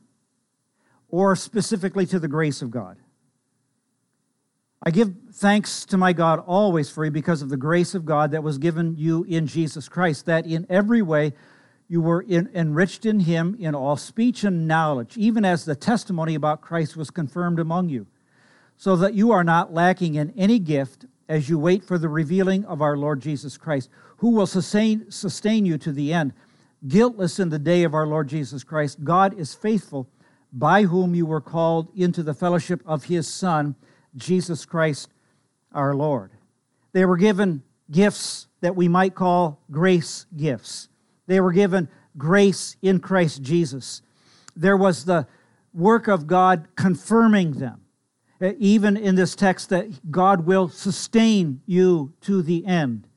or 1.08 1.34
specifically 1.34 2.06
to 2.06 2.18
the 2.18 2.28
grace 2.28 2.62
of 2.62 2.70
God. 2.70 2.98
I 4.82 4.90
give 4.90 5.14
thanks 5.32 5.84
to 5.86 5.96
my 5.96 6.12
God 6.12 6.42
always 6.46 6.90
for 6.90 7.04
you 7.04 7.10
because 7.10 7.42
of 7.42 7.48
the 7.48 7.56
grace 7.56 7.94
of 7.94 8.04
God 8.04 8.30
that 8.30 8.42
was 8.42 8.58
given 8.58 8.94
you 8.96 9.24
in 9.24 9.46
Jesus 9.46 9.88
Christ, 9.88 10.26
that 10.26 10.46
in 10.46 10.66
every 10.68 11.02
way 11.02 11.32
you 11.88 12.00
were 12.00 12.22
in, 12.22 12.48
enriched 12.54 13.06
in 13.06 13.20
him 13.20 13.56
in 13.58 13.74
all 13.74 13.96
speech 13.96 14.44
and 14.44 14.68
knowledge, 14.68 15.16
even 15.16 15.44
as 15.44 15.64
the 15.64 15.74
testimony 15.74 16.34
about 16.34 16.60
Christ 16.60 16.96
was 16.96 17.10
confirmed 17.10 17.58
among 17.58 17.88
you, 17.88 18.06
so 18.76 18.96
that 18.96 19.14
you 19.14 19.32
are 19.32 19.44
not 19.44 19.72
lacking 19.72 20.14
in 20.14 20.32
any 20.36 20.58
gift 20.58 21.06
as 21.28 21.48
you 21.48 21.58
wait 21.58 21.84
for 21.84 21.98
the 21.98 22.08
revealing 22.08 22.64
of 22.64 22.80
our 22.80 22.96
Lord 22.96 23.20
Jesus 23.20 23.56
Christ, 23.56 23.90
who 24.18 24.30
will 24.30 24.46
sustain, 24.46 25.10
sustain 25.10 25.66
you 25.66 25.78
to 25.78 25.92
the 25.92 26.12
end, 26.12 26.32
guiltless 26.86 27.38
in 27.38 27.48
the 27.48 27.58
day 27.58 27.82
of 27.82 27.94
our 27.94 28.06
Lord 28.06 28.28
Jesus 28.28 28.64
Christ. 28.64 29.04
God 29.04 29.38
is 29.38 29.54
faithful, 29.54 30.08
by 30.52 30.84
whom 30.84 31.14
you 31.14 31.26
were 31.26 31.40
called 31.40 31.88
into 31.94 32.22
the 32.22 32.34
fellowship 32.34 32.80
of 32.86 33.04
his 33.04 33.26
Son, 33.26 33.74
Jesus 34.14 34.64
Christ 34.64 35.08
our 35.72 35.94
Lord. 35.94 36.30
They 36.92 37.04
were 37.04 37.16
given 37.16 37.62
gifts 37.90 38.46
that 38.60 38.76
we 38.76 38.88
might 38.88 39.14
call 39.14 39.60
grace 39.70 40.26
gifts. 40.36 40.88
They 41.26 41.40
were 41.40 41.52
given 41.52 41.88
grace 42.16 42.76
in 42.80 43.00
Christ 43.00 43.42
Jesus. 43.42 44.00
There 44.54 44.76
was 44.76 45.04
the 45.04 45.26
work 45.74 46.08
of 46.08 46.26
God 46.26 46.68
confirming 46.76 47.52
them. 47.52 47.82
Uh, 48.40 48.52
even 48.58 48.96
in 48.96 49.14
this 49.14 49.34
text, 49.34 49.70
that 49.70 50.10
God 50.10 50.46
will 50.46 50.68
sustain 50.68 51.62
you 51.64 52.12
to 52.22 52.42
the 52.42 52.66
end. 52.66 53.08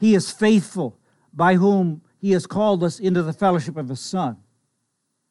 He 0.00 0.14
is 0.14 0.30
faithful, 0.30 0.98
by 1.32 1.54
whom 1.54 2.02
He 2.18 2.32
has 2.32 2.46
called 2.46 2.82
us 2.82 2.98
into 2.98 3.22
the 3.22 3.32
fellowship 3.32 3.76
of 3.76 3.88
His 3.88 4.00
Son. 4.00 4.38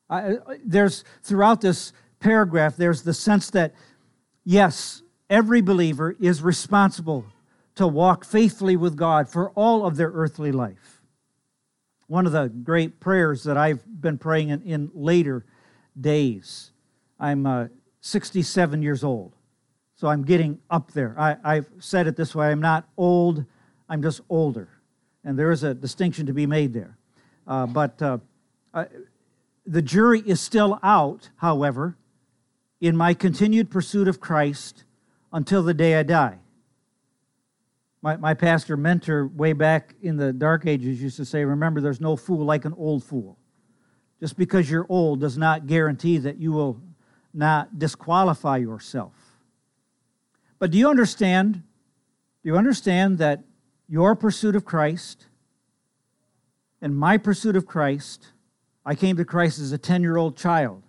Uh, 0.09 0.35
there's 0.63 1.03
throughout 1.21 1.61
this 1.61 1.91
paragraph, 2.19 2.77
there's 2.77 3.03
the 3.03 3.13
sense 3.13 3.49
that 3.51 3.73
yes, 4.45 5.03
every 5.29 5.61
believer 5.61 6.15
is 6.19 6.41
responsible 6.41 7.25
to 7.75 7.87
walk 7.87 8.25
faithfully 8.25 8.75
with 8.75 8.95
God 8.95 9.29
for 9.29 9.51
all 9.51 9.85
of 9.85 9.95
their 9.95 10.09
earthly 10.09 10.51
life. 10.51 11.01
One 12.07 12.25
of 12.25 12.31
the 12.31 12.47
great 12.47 12.99
prayers 12.99 13.43
that 13.43 13.57
I've 13.57 13.83
been 14.01 14.17
praying 14.17 14.49
in, 14.49 14.61
in 14.63 14.91
later 14.93 15.45
days. 15.99 16.71
I'm 17.19 17.45
uh, 17.45 17.67
67 18.01 18.81
years 18.81 19.03
old. 19.03 19.33
So 19.95 20.07
I'm 20.07 20.23
getting 20.23 20.59
up 20.69 20.91
there. 20.93 21.15
I, 21.17 21.55
have 21.55 21.67
said 21.79 22.07
it 22.07 22.15
this 22.15 22.33
way 22.33 22.51
I'm 22.51 22.61
not 22.61 22.87
old, 22.97 23.45
I'm 23.89 24.01
just 24.01 24.21
older. 24.29 24.69
And 25.23 25.37
there 25.37 25.51
is 25.51 25.63
a 25.63 25.73
distinction 25.73 26.25
to 26.27 26.33
be 26.33 26.45
made 26.45 26.73
there. 26.73 26.97
Uh, 27.45 27.65
but 27.65 28.01
uh, 28.01 28.19
uh, 28.73 28.85
the 29.65 29.81
jury 29.81 30.21
is 30.25 30.39
still 30.39 30.79
out, 30.81 31.29
however, 31.37 31.97
in 32.79 32.95
my 32.95 33.13
continued 33.13 33.69
pursuit 33.69 34.07
of 34.07 34.21
Christ 34.21 34.85
until 35.33 35.63
the 35.63 35.73
day 35.73 35.95
I 35.95 36.03
die. 36.03 36.37
My, 38.01 38.15
my 38.15 38.33
pastor 38.33 38.77
mentor, 38.77 39.27
way 39.27 39.51
back 39.51 39.95
in 40.01 40.15
the 40.15 40.31
dark 40.31 40.65
ages, 40.65 41.01
used 41.01 41.17
to 41.17 41.25
say, 41.25 41.43
Remember, 41.43 41.81
there's 41.81 41.99
no 41.99 42.15
fool 42.15 42.45
like 42.45 42.63
an 42.63 42.73
old 42.77 43.03
fool. 43.03 43.37
Just 44.21 44.37
because 44.37 44.71
you're 44.71 44.85
old 44.87 45.19
does 45.19 45.37
not 45.37 45.67
guarantee 45.67 46.17
that 46.19 46.37
you 46.37 46.53
will 46.53 46.81
not 47.33 47.79
disqualify 47.79 48.57
yourself. 48.57 49.13
But 50.57 50.71
do 50.71 50.77
you 50.77 50.89
understand? 50.89 51.53
Do 52.43 52.49
you 52.49 52.57
understand 52.57 53.17
that 53.19 53.43
your 53.87 54.15
pursuit 54.15 54.55
of 54.55 54.65
Christ 54.65 55.25
and 56.81 56.95
my 56.95 57.17
pursuit 57.17 57.55
of 57.55 57.65
Christ, 57.65 58.27
I 58.85 58.95
came 58.95 59.17
to 59.17 59.25
Christ 59.25 59.59
as 59.59 59.71
a 59.71 59.77
10 59.77 60.01
year 60.01 60.17
old 60.17 60.37
child, 60.37 60.83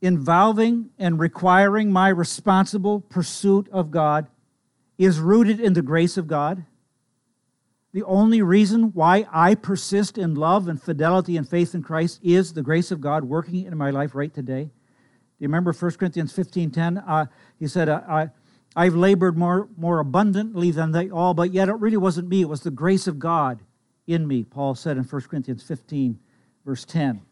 involving 0.00 0.90
and 0.98 1.18
requiring 1.18 1.90
my 1.90 2.08
responsible 2.08 3.00
pursuit 3.00 3.68
of 3.72 3.90
God 3.90 4.26
is 4.98 5.18
rooted 5.18 5.60
in 5.60 5.72
the 5.72 5.82
grace 5.82 6.16
of 6.16 6.26
God. 6.26 6.64
The 7.94 8.02
only 8.02 8.42
reason 8.42 8.92
why 8.92 9.24
I 9.32 9.54
persist 9.54 10.18
in 10.18 10.34
love 10.34 10.66
and 10.66 10.82
fidelity 10.82 11.36
and 11.36 11.48
faith 11.48 11.76
in 11.76 11.82
Christ 11.84 12.18
is 12.24 12.52
the 12.52 12.62
grace 12.62 12.90
of 12.90 13.00
God 13.00 13.22
working 13.22 13.64
in 13.66 13.78
my 13.78 13.90
life 13.90 14.16
right 14.16 14.34
today. 14.34 14.64
Do 14.64 14.70
you 15.38 15.46
remember 15.46 15.72
1 15.72 15.92
Corinthians 15.92 16.32
15.10? 16.32 17.04
Uh, 17.06 17.26
he 17.56 17.68
said, 17.68 17.88
uh, 17.88 18.00
I, 18.08 18.30
I've 18.74 18.96
labored 18.96 19.38
more, 19.38 19.68
more 19.76 20.00
abundantly 20.00 20.72
than 20.72 20.90
they 20.90 21.08
all, 21.08 21.34
but 21.34 21.52
yet 21.52 21.68
it 21.68 21.74
really 21.74 21.96
wasn't 21.96 22.28
me. 22.28 22.40
It 22.40 22.48
was 22.48 22.62
the 22.62 22.72
grace 22.72 23.06
of 23.06 23.20
God 23.20 23.60
in 24.08 24.26
me, 24.26 24.42
Paul 24.42 24.74
said 24.74 24.96
in 24.96 25.04
1 25.04 25.22
Corinthians 25.22 25.62
15, 25.62 26.18
verse 26.66 26.84
10. 26.84 27.22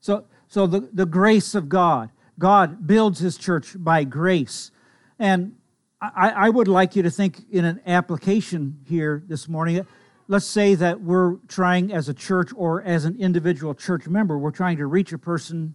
So, 0.00 0.26
so 0.46 0.68
the, 0.68 0.88
the 0.92 1.06
grace 1.06 1.56
of 1.56 1.68
God. 1.68 2.10
God 2.38 2.86
builds 2.86 3.18
his 3.18 3.36
church 3.36 3.74
by 3.76 4.04
grace. 4.04 4.70
And 5.18 5.56
I, 6.00 6.30
I 6.30 6.48
would 6.48 6.68
like 6.68 6.96
you 6.96 7.02
to 7.02 7.10
think 7.10 7.42
in 7.50 7.66
an 7.66 7.80
application 7.86 8.78
here 8.88 9.22
this 9.26 9.48
morning. 9.48 9.86
Let's 10.28 10.46
say 10.46 10.74
that 10.76 11.02
we're 11.02 11.36
trying 11.46 11.92
as 11.92 12.08
a 12.08 12.14
church 12.14 12.52
or 12.56 12.80
as 12.82 13.04
an 13.04 13.20
individual 13.20 13.74
church 13.74 14.06
member, 14.06 14.38
we're 14.38 14.50
trying 14.50 14.78
to 14.78 14.86
reach 14.86 15.12
a 15.12 15.18
person 15.18 15.74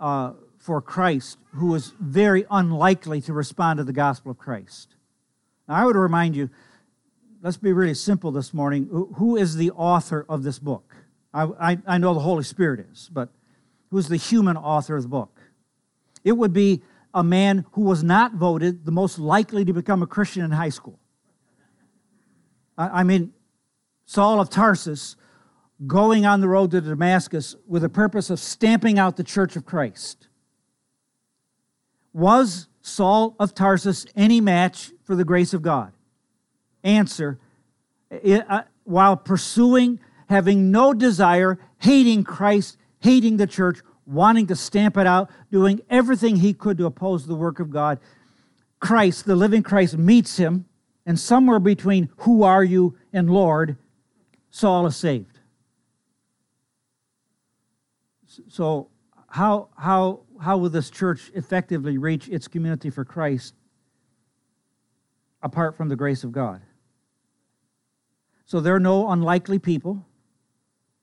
uh, 0.00 0.32
for 0.56 0.80
Christ 0.80 1.36
who 1.52 1.74
is 1.74 1.92
very 2.00 2.46
unlikely 2.50 3.20
to 3.22 3.34
respond 3.34 3.78
to 3.78 3.84
the 3.84 3.92
gospel 3.92 4.30
of 4.30 4.38
Christ. 4.38 4.94
Now, 5.68 5.74
I 5.74 5.84
would 5.84 5.96
remind 5.96 6.34
you, 6.34 6.48
let's 7.42 7.58
be 7.58 7.72
really 7.72 7.94
simple 7.94 8.30
this 8.30 8.54
morning. 8.54 8.88
Who 9.16 9.36
is 9.36 9.56
the 9.56 9.72
author 9.72 10.24
of 10.26 10.42
this 10.42 10.58
book? 10.58 10.94
I, 11.34 11.42
I, 11.60 11.78
I 11.86 11.98
know 11.98 12.14
the 12.14 12.20
Holy 12.20 12.44
Spirit 12.44 12.86
is, 12.90 13.10
but 13.12 13.28
who's 13.90 14.08
the 14.08 14.16
human 14.16 14.56
author 14.56 14.96
of 14.96 15.02
the 15.02 15.08
book? 15.08 15.38
It 16.24 16.32
would 16.32 16.54
be 16.54 16.82
a 17.18 17.24
man 17.24 17.66
who 17.72 17.80
was 17.80 18.04
not 18.04 18.34
voted 18.34 18.84
the 18.84 18.92
most 18.92 19.18
likely 19.18 19.64
to 19.64 19.72
become 19.72 20.02
a 20.02 20.06
Christian 20.06 20.44
in 20.44 20.52
high 20.52 20.68
school. 20.68 21.00
I, 22.76 23.02
mean, 23.02 23.32
Saul 24.06 24.40
of 24.40 24.50
Tarsus 24.50 25.16
going 25.84 26.24
on 26.24 26.40
the 26.40 26.46
road 26.46 26.70
to 26.70 26.80
Damascus 26.80 27.56
with 27.66 27.82
the 27.82 27.88
purpose 27.88 28.30
of 28.30 28.38
stamping 28.38 29.00
out 29.00 29.16
the 29.16 29.24
church 29.24 29.56
of 29.56 29.66
Christ. 29.66 30.28
Was 32.12 32.68
Saul 32.82 33.34
of 33.40 33.52
Tarsus 33.52 34.06
any 34.14 34.40
match 34.40 34.92
for 35.02 35.16
the 35.16 35.24
grace 35.24 35.52
of 35.52 35.60
God? 35.60 35.92
Answer 36.84 37.40
it, 38.10 38.48
uh, 38.48 38.62
while 38.84 39.16
pursuing, 39.16 39.98
having 40.28 40.70
no 40.70 40.94
desire, 40.94 41.58
hating 41.78 42.22
Christ, 42.22 42.76
hating 43.00 43.38
the 43.38 43.46
church, 43.48 43.80
wanting 44.08 44.46
to 44.46 44.56
stamp 44.56 44.96
it 44.96 45.06
out, 45.06 45.30
doing 45.52 45.80
everything 45.90 46.36
he 46.36 46.54
could 46.54 46.78
to 46.78 46.86
oppose 46.86 47.26
the 47.26 47.34
work 47.34 47.60
of 47.60 47.70
God. 47.70 48.00
Christ, 48.80 49.26
the 49.26 49.36
living 49.36 49.62
Christ, 49.62 49.98
meets 49.98 50.38
him, 50.38 50.64
and 51.04 51.18
somewhere 51.18 51.58
between 51.58 52.08
who 52.18 52.42
are 52.42 52.64
you 52.64 52.96
and 53.12 53.30
Lord, 53.30 53.76
Saul 54.50 54.86
is 54.86 54.96
saved. 54.96 55.38
So, 58.48 58.88
how, 59.28 59.68
how, 59.76 60.20
how 60.40 60.56
will 60.56 60.70
this 60.70 60.90
church 60.90 61.30
effectively 61.34 61.98
reach 61.98 62.28
its 62.28 62.48
community 62.48 62.88
for 62.88 63.04
Christ 63.04 63.54
apart 65.42 65.76
from 65.76 65.88
the 65.88 65.96
grace 65.96 66.24
of 66.24 66.32
God? 66.32 66.62
So, 68.46 68.60
there 68.60 68.74
are 68.74 68.80
no 68.80 69.10
unlikely 69.10 69.58
people, 69.58 70.06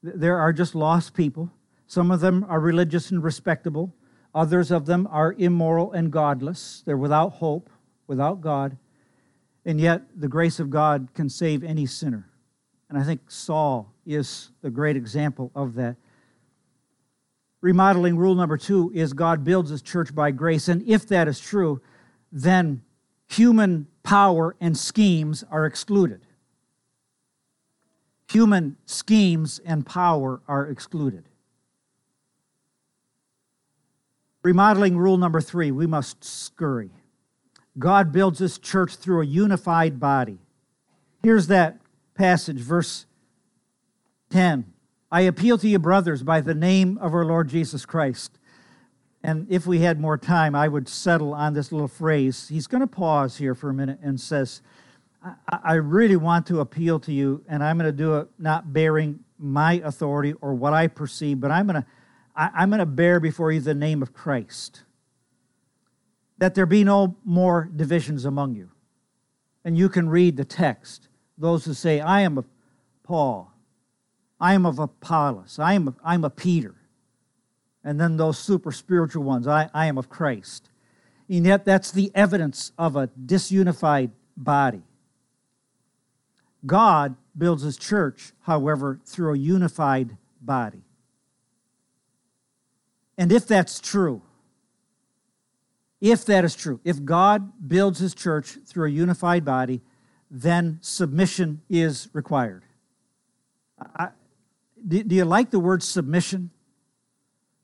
there 0.02 0.40
are 0.40 0.54
just 0.54 0.74
lost 0.74 1.14
people. 1.14 1.52
Some 1.88 2.12
of 2.12 2.20
them 2.20 2.46
are 2.50 2.60
religious 2.60 3.12
and 3.12 3.24
respectable. 3.24 3.94
Others 4.34 4.72
of 4.72 4.86
them 4.86 5.08
are 5.12 5.34
immoral 5.38 5.92
and 5.92 6.12
godless. 6.12 6.84
They're 6.86 6.98
without 6.98 7.34
hope, 7.34 7.70
without 8.08 8.42
God. 8.42 8.77
And 9.65 9.80
yet, 9.80 10.04
the 10.15 10.27
grace 10.27 10.60
of 10.60 10.70
God 10.70 11.10
can 11.13 11.30
save 11.30 11.63
any 11.63 11.86
sinner. 11.86 12.30
And 12.89 12.98
I 12.98 13.04
think 13.04 13.32
Saul 13.32 13.94
is 14.06 14.51
the 14.62 14.70
great 14.70 14.96
example 14.96 15.51
of 15.56 15.75
that. 15.75 15.96
Remodeling 17.62 18.18
rule 18.18 18.36
number 18.36 18.58
two 18.58 18.92
is 18.94 19.13
God 19.13 19.44
builds 19.44 19.72
his 19.72 19.82
church 19.82 20.13
by 20.13 20.30
grace. 20.30 20.68
And 20.68 20.88
if 20.88 21.08
that 21.08 21.27
is 21.27 21.39
true, 21.39 21.82
then 22.32 22.84
human 23.27 23.88
power 24.04 24.56
and 24.62 24.77
schemes 24.77 25.44
are 25.50 25.65
excluded. 25.65 26.22
Human 28.30 28.78
schemes 28.86 29.60
and 29.65 29.86
power 29.86 30.41
are 30.48 30.67
excluded. 30.67 31.28
Remodeling 34.45 34.95
rule 34.95 35.17
number 35.17 35.41
three 35.41 35.71
we 35.71 35.88
must 35.88 36.23
scurry. 36.23 36.91
God 37.79 38.12
builds 38.12 38.38
this 38.38 38.60
church 38.60 38.95
through 38.95 39.23
a 39.23 39.25
unified 39.25 39.99
body. 39.99 40.38
Here's 41.23 41.47
that 41.47 41.79
passage, 42.13 42.60
verse 42.60 43.08
10. 44.29 44.71
I 45.12 45.21
appeal 45.21 45.58
to 45.58 45.67
you, 45.67 45.79
brothers, 45.79 46.21
by 46.21 46.41
the 46.41 46.53
name 46.53 46.99
of 46.99 47.15
our 47.15 47.25
Lord 47.25 47.49
Jesus 47.49 47.88
Christ. 47.88 48.38
And 49.23 49.47
if 49.49 49.65
we 49.65 49.79
had 49.79 49.99
more 49.99 50.15
time, 50.15 50.53
I 50.53 50.67
would 50.67 50.88
settle 50.88 51.34
on 51.34 51.55
this 51.55 51.71
little 51.71 51.88
phrase. 51.88 52.47
He's 52.47 52.67
going 52.67 52.81
to 52.81 52.88
pause 52.88 53.38
here 53.38 53.55
for 53.55 53.71
a 53.71 53.73
minute 53.73 53.97
and 54.03 54.21
says, 54.21 54.62
I 55.49 55.73
really 55.73 56.17
want 56.17 56.45
to 56.47 56.60
appeal 56.60 56.99
to 56.99 57.12
you, 57.12 57.43
and 57.49 57.63
I'm 57.63 57.79
going 57.79 57.89
to 57.89 57.97
do 57.97 58.17
it 58.17 58.27
not 58.38 58.71
bearing 58.71 59.21
my 59.39 59.81
authority 59.84 60.34
or 60.34 60.53
what 60.53 60.73
I 60.73 60.86
perceive, 60.86 61.39
but 61.39 61.49
I'm 61.49 61.65
going 61.65 61.81
to 61.81 61.88
I, 62.36 62.63
am 62.63 62.69
going 62.69 62.80
to 62.80 62.86
bear 62.86 63.19
before 63.19 63.52
you 63.52 63.62
the 63.62 63.74
name 63.74 64.02
of 64.02 64.13
Christ, 64.13 64.84
that 66.38 66.56
there 66.56 66.65
be 66.65 66.84
no 66.84 67.15
more 67.24 67.69
divisions 67.74 68.26
among 68.26 68.56
you. 68.56 68.69
And 69.63 69.78
you 69.78 69.89
can 69.89 70.10
read 70.10 70.38
the 70.38 70.45
text. 70.45 71.08
Those 71.38 71.65
who 71.65 71.74
say, 71.74 72.00
I 72.00 72.21
am 72.21 72.38
of 72.38 72.45
Paul, 73.04 73.52
I 74.39 74.54
am 74.54 74.65
of 74.65 74.80
Apollos, 74.80 75.60
I 75.60 75.74
am 75.74 75.88
of, 75.88 75.95
I'm 76.04 76.24
a 76.24 76.30
Peter. 76.30 76.76
And 77.84 78.00
then 78.00 78.17
those 78.17 78.39
super 78.39 78.71
spiritual 78.71 79.24
ones, 79.24 79.48
I, 79.48 79.69
I 79.74 79.86
am 79.86 79.98
of 79.98 80.10
Christ. 80.10 80.69
And 81.30 81.45
yet, 81.45 81.65
that's 81.65 81.91
the 81.91 82.12
evidence 82.13 82.71
of 82.78 82.95
a 82.95 83.08
disunified 83.10 84.12
body. 84.36 84.82
God 86.65 87.15
builds 87.38 87.63
his 87.63 87.78
church, 87.78 88.34
however, 88.41 89.00
through 89.06 89.34
a 89.34 89.38
unified 89.38 90.17
body. 90.41 90.85
And 93.17 93.32
if 93.32 93.47
that's 93.47 93.80
true, 93.80 94.21
if 96.01 96.25
that 96.25 96.43
is 96.43 96.56
true, 96.56 96.80
if 96.84 97.04
God 97.04 97.67
builds 97.67 97.99
his 97.99 98.13
church 98.13 98.58
through 98.65 98.88
a 98.88 98.91
unified 98.91 99.45
body, 99.45 99.82
then 100.30 100.80
submission 100.82 101.62
is 101.69 102.10
required. 102.13 102.63
I, 103.95 104.10
do, 104.88 105.04
do, 105.04 105.15
you 105.15 105.25
like 105.25 105.51
the 105.51 105.60
word 105.60 105.82
submission? 105.82 106.51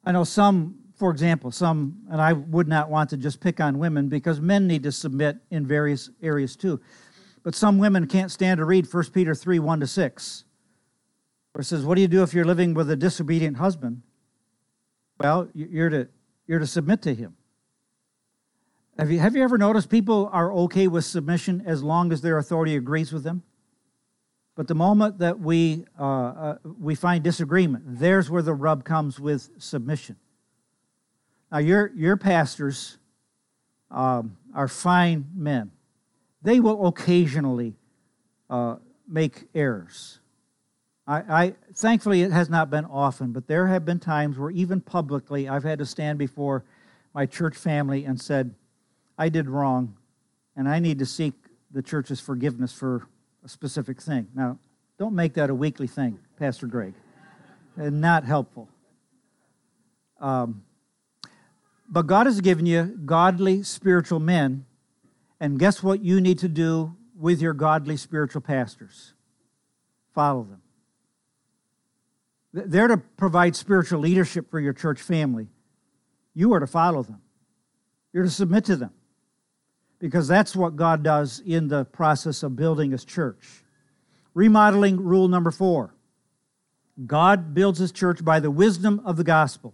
I 0.06 0.12
know 0.12 0.24
some, 0.24 0.80
for 0.96 1.12
example, 1.12 1.52
some, 1.52 2.00
and 2.10 2.22
I 2.22 2.34
would 2.34 2.68
not 2.68 2.90
want 2.90 3.10
to 3.12 3.18
just 3.18 3.40
pick 3.40 3.60
on 3.60 3.78
women 3.78 4.10
because 4.10 4.40
men 4.40 4.68
need 4.68 4.84
to 4.84 4.92
submit 4.92 5.38
in 5.50 5.66
various 5.66 6.10
areas 6.22 6.56
too. 6.56 6.82
But 7.44 7.56
some 7.56 7.78
women 7.78 8.08
can't 8.08 8.32
stand 8.32 8.60
to 8.60 8.66
read 8.66 8.92
1 8.92 9.04
Peter 9.12 9.36
3 9.36 9.60
1 9.60 9.80
to 9.82 9.88
6, 9.88 10.44
where 11.54 11.62
it 11.62 11.66
says, 11.66 11.86
What 11.86 11.96
do 11.96 12.02
you 12.02 12.08
do 12.08 12.24
if 12.24 12.34
you're 12.34 12.46
living 12.46 12.74
with 12.74 12.90
a 12.90 12.96
disobedient 12.96 13.58
husband? 13.58 14.02
Well, 15.24 15.50
you're 15.54 15.90
to, 15.90 16.08
you're 16.48 16.60
to 16.60 16.68
submit 16.68 17.02
to 17.04 17.14
him. 17.14 17.36
Have 18.98 19.12
you, 19.12 19.20
have 19.20 19.36
you 19.36 19.44
ever 19.44 19.58
noticed 19.58 19.90
people 19.90 20.30
are 20.32 20.54
okay 20.54 20.88
with 20.88 21.06
submission 21.06 21.64
as 21.66 21.82
long 21.82 22.12
as 22.12 22.22
their 22.22 22.38
authority 22.38 22.76
agrees 22.76 23.12
with 23.12 23.24
them? 23.24 23.44
But 24.56 24.68
the 24.68 24.76
moment 24.76 25.20
that 25.20 25.40
we, 25.40 25.86
uh, 26.00 26.04
uh, 26.04 26.58
we 26.80 26.94
find 26.94 27.24
disagreement, 27.24 27.84
there's 27.88 28.30
where 28.30 28.42
the 28.42 28.54
rub 28.54 28.84
comes 28.84 29.20
with 29.20 29.50
submission. 29.58 30.18
Now, 31.52 31.60
your, 31.60 31.92
your 31.96 32.18
pastors 32.18 32.98
um, 33.90 34.38
are 34.54 34.68
fine 34.68 35.26
men. 35.34 35.72
They 36.42 36.60
will 36.60 36.88
occasionally 36.88 37.76
uh, 38.50 38.78
make 39.08 39.48
errors. 39.54 40.21
I, 41.08 41.44
I, 41.44 41.56
thankfully 41.74 42.22
it 42.22 42.32
has 42.32 42.50
not 42.50 42.70
been 42.70 42.86
often, 42.86 43.32
but 43.32 43.48
there 43.48 43.68
have 43.68 43.86
been 43.86 44.00
times 44.00 44.38
where 44.38 44.52
even 44.52 44.82
publicly 44.82 45.50
I've 45.50 45.64
had 45.64 45.80
to 45.80 45.86
stand 45.86 46.20
before 46.20 46.64
my 47.14 47.26
church 47.26 47.56
family 47.56 48.06
and 48.06 48.20
said, 48.20 48.54
I 49.18 49.30
did 49.30 49.50
wrong, 49.50 49.98
and 50.56 50.70
I 50.70 50.80
need 50.80 51.00
to 51.00 51.06
seek 51.06 51.34
the 51.72 51.82
church's 51.82 52.20
forgiveness 52.20 52.72
for 52.74 53.08
a 53.44 53.50
specific 53.50 54.02
thing. 54.02 54.28
Now, 54.36 54.60
don't 54.98 55.16
make 55.16 55.34
that 55.34 55.50
a 55.50 55.56
weekly 55.56 55.88
thing, 55.88 56.20
Pastor 56.38 56.68
Greg. 56.68 56.94
and 57.76 58.02
not 58.02 58.24
helpful. 58.26 58.70
Um, 60.20 60.64
but 61.90 62.04
God 62.08 62.26
has 62.26 62.40
given 62.42 62.66
you 62.66 63.00
godly 63.06 63.64
spiritual 63.64 64.20
men, 64.20 64.66
and 65.40 65.60
guess 65.60 65.82
what 65.82 66.02
you 66.04 66.22
need 66.22 66.40
to 66.40 66.48
do 66.48 66.96
with 67.18 67.42
your 67.42 67.54
godly 67.54 67.98
spiritual 67.98 68.42
pastors? 68.42 69.14
Follow 70.14 70.44
them. 70.44 70.61
They're 72.54 72.88
to 72.88 72.98
provide 72.98 73.56
spiritual 73.56 74.00
leadership 74.00 74.52
for 74.52 74.60
your 74.60 74.74
church 74.74 75.02
family. 75.02 75.48
You 76.34 76.54
are 76.54 76.60
to 76.60 76.68
follow 76.68 77.04
them. 77.04 77.22
You're 78.14 78.24
to 78.24 78.30
submit 78.30 78.66
to 78.66 78.76
them 78.76 78.92
because 80.00 80.28
that's 80.28 80.56
what 80.56 80.76
God 80.76 81.04
does 81.04 81.42
in 81.46 81.68
the 81.68 81.86
process 81.86 82.44
of 82.44 82.56
building 82.56 82.92
his 82.92 83.06
church. 83.06 83.64
Remodeling 84.34 84.98
rule 84.98 85.28
number 85.28 85.52
four 85.52 85.94
God 87.06 87.54
builds 87.54 87.80
his 87.80 87.92
church 87.92 88.24
by 88.24 88.40
the 88.40 88.52
wisdom 88.52 89.02
of 89.06 89.16
the 89.16 89.24
gospel. 89.24 89.74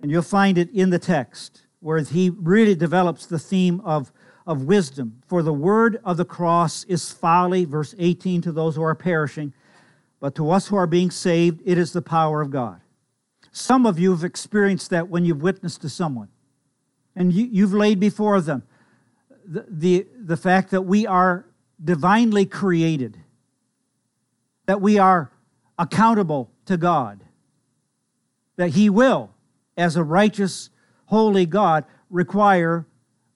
And 0.00 0.10
you'll 0.10 0.22
find 0.22 0.58
it 0.58 0.70
in 0.70 0.90
the 0.90 0.98
text 0.98 1.62
where 1.80 1.98
he 2.00 2.30
really 2.30 2.74
develops 2.74 3.26
the 3.26 3.38
theme 3.38 3.80
of, 3.80 4.12
of 4.46 4.64
wisdom. 4.64 5.22
For 5.26 5.42
the 5.42 5.52
word 5.52 6.00
of 6.04 6.16
the 6.16 6.24
cross 6.24 6.84
is 6.84 7.10
folly, 7.10 7.64
verse 7.64 7.94
18, 7.98 8.42
to 8.42 8.52
those 8.52 8.76
who 8.76 8.82
are 8.82 8.94
perishing, 8.94 9.54
but 10.26 10.34
to 10.34 10.50
us 10.50 10.66
who 10.66 10.74
are 10.74 10.88
being 10.88 11.12
saved, 11.12 11.62
it 11.64 11.78
is 11.78 11.92
the 11.92 12.02
power 12.02 12.40
of 12.40 12.50
God. 12.50 12.80
Some 13.52 13.86
of 13.86 13.96
you 13.96 14.10
have 14.10 14.24
experienced 14.24 14.90
that 14.90 15.06
when 15.06 15.24
you've 15.24 15.40
witnessed 15.40 15.82
to 15.82 15.88
someone 15.88 16.30
and 17.14 17.32
you, 17.32 17.62
have 17.62 17.72
laid 17.72 18.00
before 18.00 18.40
them 18.40 18.64
the, 19.46 19.64
the, 19.70 20.06
the 20.18 20.36
fact 20.36 20.72
that 20.72 20.82
we 20.82 21.06
are 21.06 21.46
divinely 21.80 22.44
created, 22.44 23.18
that 24.64 24.80
we 24.80 24.98
are 24.98 25.30
accountable 25.78 26.50
to 26.64 26.76
God, 26.76 27.22
that 28.56 28.70
He 28.70 28.90
will, 28.90 29.30
as 29.76 29.94
a 29.94 30.02
righteous, 30.02 30.70
holy 31.04 31.46
God, 31.46 31.84
require 32.10 32.84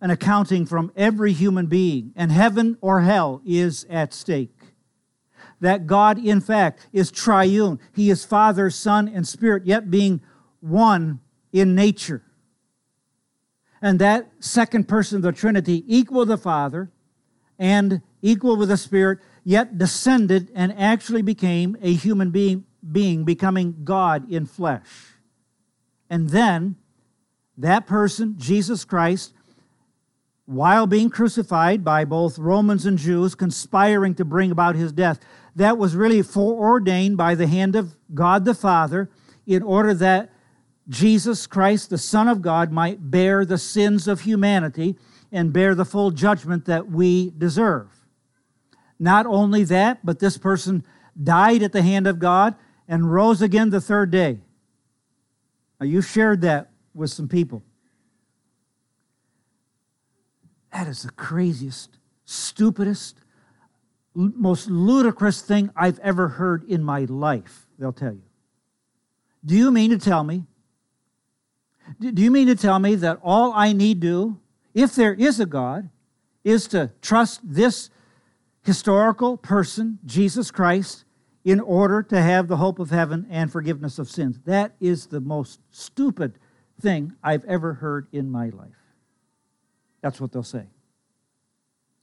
an 0.00 0.10
accounting 0.10 0.66
from 0.66 0.90
every 0.96 1.34
human 1.34 1.66
being, 1.66 2.12
and 2.16 2.32
heaven 2.32 2.76
or 2.80 3.02
hell 3.02 3.42
is 3.46 3.86
at 3.88 4.12
stake. 4.12 4.59
That 5.60 5.86
God, 5.86 6.18
in 6.18 6.40
fact, 6.40 6.88
is 6.92 7.10
triune. 7.10 7.78
He 7.92 8.10
is 8.10 8.24
Father, 8.24 8.70
Son, 8.70 9.08
and 9.08 9.28
Spirit, 9.28 9.66
yet 9.66 9.90
being 9.90 10.20
one 10.60 11.20
in 11.52 11.74
nature. 11.74 12.22
And 13.82 13.98
that 13.98 14.30
second 14.40 14.88
person 14.88 15.16
of 15.16 15.22
the 15.22 15.32
Trinity, 15.32 15.84
equal 15.86 16.26
the 16.26 16.38
Father 16.38 16.90
and 17.58 18.02
equal 18.22 18.56
with 18.56 18.68
the 18.68 18.76
Spirit, 18.76 19.18
yet 19.44 19.78
descended 19.78 20.50
and 20.54 20.72
actually 20.78 21.22
became 21.22 21.76
a 21.80 21.92
human 21.92 22.30
being, 22.30 22.64
being 22.90 23.24
becoming 23.24 23.76
God 23.84 24.30
in 24.30 24.46
flesh. 24.46 24.86
And 26.08 26.30
then 26.30 26.76
that 27.56 27.86
person, 27.86 28.34
Jesus 28.38 28.84
Christ, 28.84 29.34
while 30.46 30.86
being 30.86 31.10
crucified 31.10 31.84
by 31.84 32.04
both 32.04 32.38
Romans 32.38 32.84
and 32.84 32.98
Jews, 32.98 33.34
conspiring 33.34 34.14
to 34.16 34.24
bring 34.24 34.50
about 34.50 34.74
his 34.74 34.92
death, 34.92 35.20
that 35.56 35.78
was 35.78 35.96
really 35.96 36.22
foreordained 36.22 37.16
by 37.16 37.34
the 37.34 37.46
hand 37.46 37.76
of 37.76 37.94
God 38.14 38.44
the 38.44 38.54
Father 38.54 39.10
in 39.46 39.62
order 39.62 39.94
that 39.94 40.30
Jesus 40.88 41.46
Christ, 41.46 41.90
the 41.90 41.98
Son 41.98 42.28
of 42.28 42.42
God, 42.42 42.72
might 42.72 43.10
bear 43.10 43.44
the 43.44 43.58
sins 43.58 44.08
of 44.08 44.22
humanity 44.22 44.96
and 45.32 45.52
bear 45.52 45.74
the 45.74 45.84
full 45.84 46.10
judgment 46.10 46.64
that 46.64 46.90
we 46.90 47.30
deserve. 47.36 47.88
Not 48.98 49.26
only 49.26 49.64
that, 49.64 50.04
but 50.04 50.18
this 50.18 50.36
person 50.36 50.84
died 51.22 51.62
at 51.62 51.72
the 51.72 51.82
hand 51.82 52.06
of 52.06 52.18
God 52.18 52.56
and 52.88 53.12
rose 53.12 53.40
again 53.40 53.70
the 53.70 53.80
third 53.80 54.10
day. 54.10 54.40
Now, 55.78 55.86
you 55.86 56.02
shared 56.02 56.42
that 56.42 56.70
with 56.92 57.10
some 57.10 57.28
people. 57.28 57.62
That 60.72 60.86
is 60.86 61.02
the 61.02 61.12
craziest, 61.12 61.98
stupidest, 62.24 63.18
most 64.36 64.68
ludicrous 64.68 65.40
thing 65.40 65.70
I've 65.76 65.98
ever 66.00 66.28
heard 66.28 66.64
in 66.64 66.82
my 66.82 67.04
life, 67.04 67.66
they'll 67.78 67.92
tell 67.92 68.12
you. 68.12 68.22
Do 69.44 69.54
you 69.56 69.70
mean 69.70 69.90
to 69.90 69.98
tell 69.98 70.24
me? 70.24 70.44
Do 71.98 72.22
you 72.22 72.30
mean 72.30 72.46
to 72.46 72.56
tell 72.56 72.78
me 72.78 72.94
that 72.96 73.18
all 73.22 73.52
I 73.52 73.72
need 73.72 74.00
do, 74.00 74.38
if 74.74 74.94
there 74.94 75.14
is 75.14 75.40
a 75.40 75.46
God, 75.46 75.88
is 76.44 76.68
to 76.68 76.92
trust 77.02 77.40
this 77.42 77.90
historical 78.62 79.36
person, 79.36 79.98
Jesus 80.04 80.50
Christ, 80.50 81.04
in 81.44 81.58
order 81.60 82.02
to 82.02 82.20
have 82.20 82.48
the 82.48 82.58
hope 82.58 82.78
of 82.78 82.90
heaven 82.90 83.26
and 83.30 83.50
forgiveness 83.50 83.98
of 83.98 84.10
sins. 84.10 84.38
That 84.44 84.74
is 84.80 85.06
the 85.06 85.20
most 85.20 85.60
stupid 85.70 86.38
thing 86.80 87.14
I've 87.22 87.44
ever 87.46 87.74
heard 87.74 88.06
in 88.12 88.30
my 88.30 88.50
life. 88.50 88.68
That's 90.02 90.20
what 90.20 90.32
they'll 90.32 90.42
say. 90.42 90.66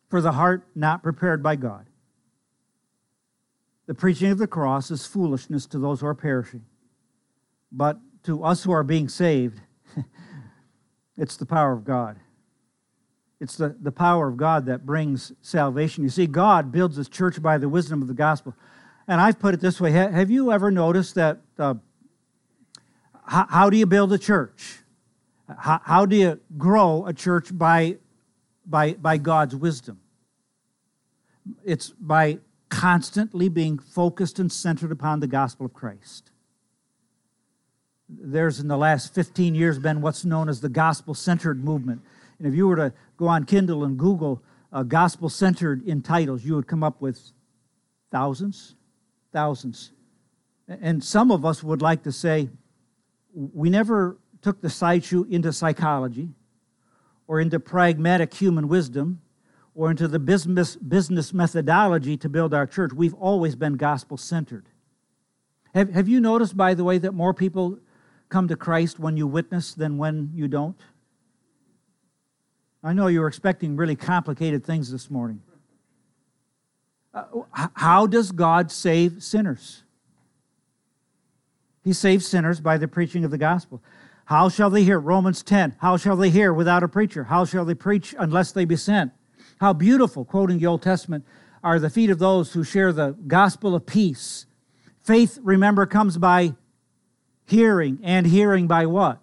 For 0.09 0.21
the 0.21 0.31
heart 0.31 0.67
not 0.75 1.03
prepared 1.03 1.43
by 1.43 1.55
God. 1.55 1.86
The 3.87 3.95
preaching 3.95 4.31
of 4.31 4.37
the 4.37 4.47
cross 4.47 4.91
is 4.91 5.05
foolishness 5.05 5.65
to 5.67 5.79
those 5.79 6.01
who 6.01 6.07
are 6.07 6.13
perishing. 6.13 6.65
But 7.71 7.99
to 8.23 8.43
us 8.43 8.63
who 8.63 8.71
are 8.71 8.83
being 8.83 9.07
saved, 9.07 9.61
it's 11.17 11.37
the 11.37 11.45
power 11.45 11.71
of 11.71 11.85
God. 11.85 12.19
It's 13.39 13.55
the, 13.55 13.75
the 13.81 13.91
power 13.91 14.27
of 14.27 14.35
God 14.35 14.65
that 14.65 14.85
brings 14.85 15.31
salvation. 15.41 16.03
You 16.03 16.09
see, 16.09 16.27
God 16.27 16.71
builds 16.71 16.97
his 16.97 17.07
church 17.07 17.41
by 17.41 17.57
the 17.57 17.69
wisdom 17.69 18.01
of 18.01 18.07
the 18.07 18.13
gospel. 18.13 18.55
And 19.07 19.21
I've 19.21 19.39
put 19.39 19.53
it 19.53 19.61
this 19.61 19.79
way 19.79 19.91
Have 19.91 20.29
you 20.29 20.51
ever 20.51 20.69
noticed 20.69 21.15
that? 21.15 21.39
Uh, 21.57 21.75
how, 23.25 23.45
how, 23.49 23.69
do 23.69 23.77
you 23.77 23.85
build 23.85 24.11
a 24.11 24.17
church? 24.17 24.79
How, 25.57 25.81
how 25.83 26.05
do 26.05 26.15
you 26.15 26.39
grow 26.57 27.05
a 27.05 27.13
church 27.13 27.55
by, 27.57 27.97
by, 28.65 28.93
by 28.93 29.17
God's 29.17 29.55
wisdom? 29.55 29.99
It's 31.63 31.89
by 31.89 32.39
constantly 32.77 33.49
being 33.49 33.79
focused 33.79 34.37
and 34.37 34.51
centered 34.51 34.91
upon 34.91 35.19
the 35.19 35.25
gospel 35.25 35.65
of 35.65 35.73
Christ. 35.73 36.29
There's 38.07 38.59
in 38.59 38.67
the 38.67 38.77
last 38.77 39.15
15 39.15 39.55
years 39.55 39.79
been 39.79 39.99
what's 39.99 40.23
known 40.23 40.47
as 40.47 40.61
the 40.61 40.69
gospel 40.69 41.15
centered 41.15 41.63
movement. 41.63 42.03
And 42.37 42.47
if 42.47 42.53
you 42.53 42.67
were 42.67 42.75
to 42.75 42.93
go 43.17 43.25
on 43.27 43.45
Kindle 43.45 43.83
and 43.83 43.97
Google 43.97 44.43
uh, 44.71 44.83
gospel 44.83 45.27
centered 45.27 45.87
in 45.87 46.03
titles, 46.03 46.45
you 46.45 46.53
would 46.53 46.67
come 46.67 46.83
up 46.83 47.01
with 47.01 47.19
thousands, 48.11 48.75
thousands. 49.33 49.91
And 50.67 51.03
some 51.03 51.31
of 51.31 51.45
us 51.45 51.63
would 51.63 51.81
like 51.81 52.03
to 52.03 52.11
say, 52.11 52.47
we 53.33 53.71
never 53.71 54.19
took 54.43 54.61
the 54.61 54.69
side 54.69 55.03
shoe 55.03 55.25
into 55.31 55.51
psychology 55.51 56.29
or 57.25 57.41
into 57.41 57.59
pragmatic 57.59 58.35
human 58.35 58.67
wisdom 58.67 59.19
or 59.77 59.91
into 59.91 60.07
the 60.07 60.17
business, 60.17 60.75
business 60.75 61.31
methodology 61.31 62.17
to 62.17 62.27
build 62.27 62.51
our 62.51 62.65
church. 62.65 62.91
We've 62.93 63.13
always 63.13 63.55
been 63.55 63.75
gospel 63.75 64.17
centered. 64.17 64.65
Have, 65.75 65.93
have 65.93 66.07
you 66.07 66.19
noticed, 66.19 66.57
by 66.57 66.73
the 66.73 66.83
way, 66.83 66.97
that 66.97 67.13
more 67.13 67.31
people 67.31 67.77
come 68.27 68.47
to 68.47 68.55
Christ 68.55 68.97
when 68.97 69.17
you 69.17 69.27
witness 69.27 69.75
than 69.75 69.99
when 69.99 70.31
you 70.33 70.47
don't? 70.47 70.81
I 72.83 72.93
know 72.93 73.05
you 73.05 73.21
were 73.21 73.27
expecting 73.27 73.75
really 73.75 73.95
complicated 73.95 74.65
things 74.65 74.91
this 74.91 75.11
morning. 75.11 75.43
Uh, 77.13 77.23
how 77.73 78.07
does 78.07 78.31
God 78.31 78.71
save 78.71 79.21
sinners? 79.21 79.83
He 81.83 81.93
saves 81.93 82.27
sinners 82.27 82.59
by 82.59 82.79
the 82.79 82.87
preaching 82.87 83.23
of 83.23 83.29
the 83.29 83.37
gospel. 83.37 83.83
How 84.25 84.49
shall 84.49 84.71
they 84.71 84.83
hear? 84.83 84.99
Romans 84.99 85.43
10. 85.43 85.75
How 85.77 85.97
shall 85.97 86.15
they 86.15 86.31
hear 86.31 86.51
without 86.51 86.81
a 86.81 86.87
preacher? 86.87 87.25
How 87.25 87.45
shall 87.45 87.63
they 87.63 87.75
preach 87.75 88.15
unless 88.17 88.51
they 88.51 88.65
be 88.65 88.75
sent? 88.75 89.11
How 89.59 89.73
beautiful, 89.73 90.23
quoting 90.23 90.59
the 90.59 90.67
Old 90.67 90.81
Testament, 90.81 91.25
are 91.63 91.79
the 91.79 91.89
feet 91.89 92.09
of 92.09 92.19
those 92.19 92.53
who 92.53 92.63
share 92.63 92.93
the 92.93 93.15
gospel 93.25 93.75
of 93.75 93.85
peace. 93.85 94.45
Faith, 94.99 95.39
remember, 95.41 95.85
comes 95.85 96.17
by 96.17 96.53
hearing, 97.45 97.99
and 98.03 98.27
hearing 98.27 98.67
by 98.67 98.85
what? 98.85 99.19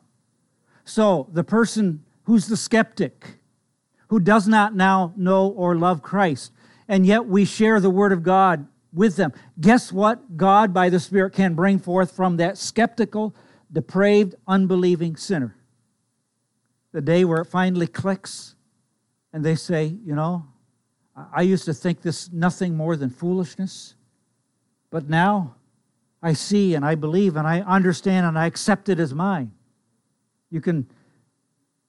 So 0.84 1.28
the 1.32 1.44
person 1.44 2.04
who's 2.24 2.48
the 2.48 2.56
skeptic, 2.56 3.38
who 4.08 4.18
does 4.18 4.48
not 4.48 4.74
now 4.74 5.12
know 5.16 5.48
or 5.48 5.76
love 5.76 6.02
Christ, 6.02 6.52
and 6.88 7.06
yet 7.06 7.26
we 7.26 7.44
share 7.44 7.80
the 7.80 7.90
Word 7.90 8.12
of 8.12 8.22
God 8.22 8.66
with 8.92 9.16
them. 9.16 9.32
Guess 9.60 9.92
what 9.92 10.36
God, 10.36 10.74
by 10.74 10.88
the 10.88 11.00
Spirit, 11.00 11.32
can 11.32 11.54
bring 11.54 11.78
forth 11.78 12.12
from 12.12 12.36
that 12.38 12.58
skeptical, 12.58 13.34
depraved, 13.72 14.34
unbelieving 14.46 15.16
sinner? 15.16 15.56
The 16.92 17.00
day 17.00 17.24
where 17.24 17.42
it 17.42 17.46
finally 17.46 17.86
clicks 17.86 18.53
and 19.34 19.44
they 19.44 19.56
say, 19.56 19.94
You 20.06 20.14
know, 20.14 20.46
I 21.34 21.42
used 21.42 21.66
to 21.66 21.74
think 21.74 22.00
this 22.00 22.32
nothing 22.32 22.76
more 22.76 22.96
than 22.96 23.10
foolishness, 23.10 23.96
but 24.90 25.10
now 25.10 25.56
I 26.22 26.32
see 26.32 26.74
and 26.74 26.84
I 26.84 26.94
believe 26.94 27.36
and 27.36 27.46
I 27.46 27.60
understand 27.60 28.24
and 28.24 28.38
I 28.38 28.46
accept 28.46 28.88
it 28.88 28.98
as 29.00 29.12
mine. 29.12 29.52
You 30.50 30.60
can 30.60 30.88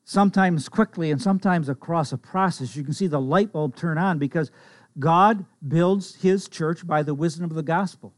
sometimes 0.03 0.67
quickly 0.67 1.12
and 1.12 1.21
sometimes 1.21 1.69
across 1.69 2.12
a 2.12 2.17
process, 2.17 2.75
you 2.75 2.84
can 2.84 2.93
see 2.93 3.08
the 3.08 3.21
light 3.21 3.53
bulb 3.53 3.75
turn 3.75 3.99
on 3.99 4.17
because 4.17 4.51
God 4.97 5.45
builds 5.65 6.15
his 6.15 6.47
church 6.47 6.86
by 6.86 7.03
the 7.03 7.13
wisdom 7.13 7.45
of 7.45 7.53
the 7.53 7.63
gospel. 7.63 8.13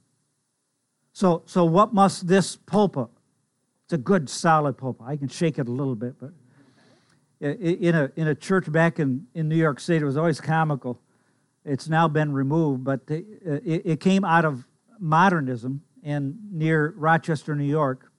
So, 1.11 1.43
so 1.47 1.65
what 1.65 1.93
must 1.93 2.27
this 2.27 2.55
pulpit? 2.55 3.07
It's 3.85 3.93
a 3.93 3.97
good, 3.97 4.29
solid 4.29 4.77
pulpit. 4.77 5.05
I 5.05 5.17
can 5.17 5.27
shake 5.27 5.59
it 5.59 5.67
a 5.67 5.71
little 5.71 5.95
bit, 5.95 6.15
but 6.19 6.31
in 7.39 7.95
a, 7.95 8.12
in 8.15 8.28
a 8.28 8.36
church 8.36 8.71
back 8.71 9.00
in, 9.00 9.28
in 9.34 9.47
New 9.47 9.56
York 9.56 9.80
State, 9.80 10.02
it 10.02 10.06
was 10.06 10.17
always 10.17 10.41
comical. 10.41 11.00
It's 11.63 11.89
now 11.89 12.08
been 12.08 12.34
removed, 12.34 12.84
but 12.84 13.02
uh, 13.10 13.15
it, 13.45 13.82
it 13.86 14.00
came 14.00 14.23
out 14.23 14.45
of 14.45 14.65
modernism 15.00 15.82
and 16.04 16.38
near 16.52 16.93
Rochester, 16.97 17.56
New 17.56 17.65
York 17.65 18.12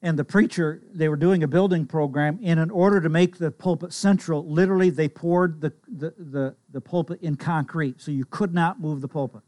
and 0.00 0.16
the 0.18 0.24
preacher, 0.24 0.80
they 0.92 1.08
were 1.08 1.16
doing 1.16 1.42
a 1.42 1.48
building 1.48 1.84
program, 1.84 2.38
and 2.42 2.60
in 2.60 2.70
order 2.70 3.00
to 3.00 3.08
make 3.08 3.38
the 3.38 3.50
pulpit 3.50 3.92
central, 3.92 4.46
literally 4.48 4.90
they 4.90 5.08
poured 5.08 5.60
the, 5.60 5.72
the, 5.88 6.14
the, 6.16 6.56
the 6.70 6.80
pulpit 6.80 7.20
in 7.20 7.34
concrete, 7.34 8.00
so 8.00 8.12
you 8.12 8.24
could 8.24 8.54
not 8.54 8.80
move 8.80 9.00
the 9.00 9.08
pulpit 9.08 9.42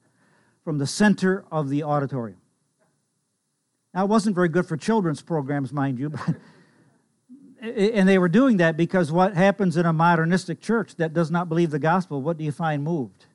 from 0.65 0.79
the 0.79 0.87
center 0.87 1.45
of 1.53 1.69
the 1.69 1.85
auditorium. 1.85 2.41
Now, 3.95 4.05
it 4.05 4.09
wasn't 4.09 4.35
very 4.35 4.49
good 4.49 4.67
for 4.67 4.77
children's 4.77 5.23
programs, 5.23 5.73
mind 5.73 6.01
you, 6.01 6.11
but 6.11 6.37
and 7.61 8.09
they 8.09 8.19
were 8.19 8.29
doing 8.29 8.57
that 8.59 8.77
because 8.77 9.13
what 9.13 9.35
happens 9.35 9.77
in 9.77 9.85
a 9.85 9.93
modernistic 9.93 10.61
church 10.61 10.97
that 10.97 11.13
does 11.13 11.31
not 11.31 11.49
believe 11.49 11.71
the 11.71 11.79
gospel, 11.79 12.23
what 12.23 12.39
do 12.39 12.45
you 12.45 12.53
find 12.53 12.83
moved? 12.83 13.27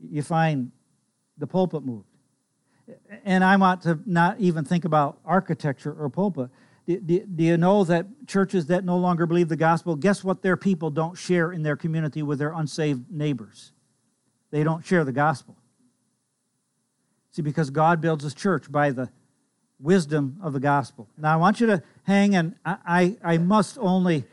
You 0.00 0.22
find 0.22 0.72
the 1.36 1.46
pulpit 1.46 1.84
moved. 1.84 2.06
And 3.24 3.44
I 3.44 3.56
want 3.56 3.82
to 3.82 4.00
not 4.06 4.40
even 4.40 4.64
think 4.64 4.84
about 4.84 5.18
architecture 5.24 5.94
or 5.98 6.08
pulpit. 6.08 6.50
Do, 6.86 7.24
you 7.36 7.56
know 7.56 7.84
that 7.84 8.06
churches 8.26 8.66
that 8.66 8.84
no 8.84 8.98
longer 8.98 9.24
believe 9.24 9.48
the 9.48 9.56
gospel, 9.56 9.96
guess 9.96 10.22
what 10.22 10.42
their 10.42 10.56
people 10.56 10.90
don't 10.90 11.16
share 11.16 11.50
in 11.50 11.62
their 11.62 11.76
community 11.76 12.22
with 12.22 12.38
their 12.38 12.52
unsaved 12.52 13.10
neighbors? 13.10 13.72
They 14.50 14.64
don't 14.64 14.84
share 14.84 15.04
the 15.04 15.12
gospel. 15.12 15.56
See, 17.32 17.42
because 17.42 17.70
God 17.70 18.00
builds 18.00 18.22
his 18.22 18.34
church 18.34 18.70
by 18.70 18.90
the 18.90 19.08
wisdom 19.84 20.38
of 20.42 20.54
the 20.54 20.60
gospel. 20.60 21.06
Now, 21.18 21.34
I 21.34 21.36
want 21.36 21.60
you 21.60 21.66
to 21.66 21.82
hang, 22.04 22.34
and 22.34 22.54
I, 22.64 22.76
I, 23.22 23.34
I 23.34 23.38
must 23.38 23.76
only, 23.78 24.24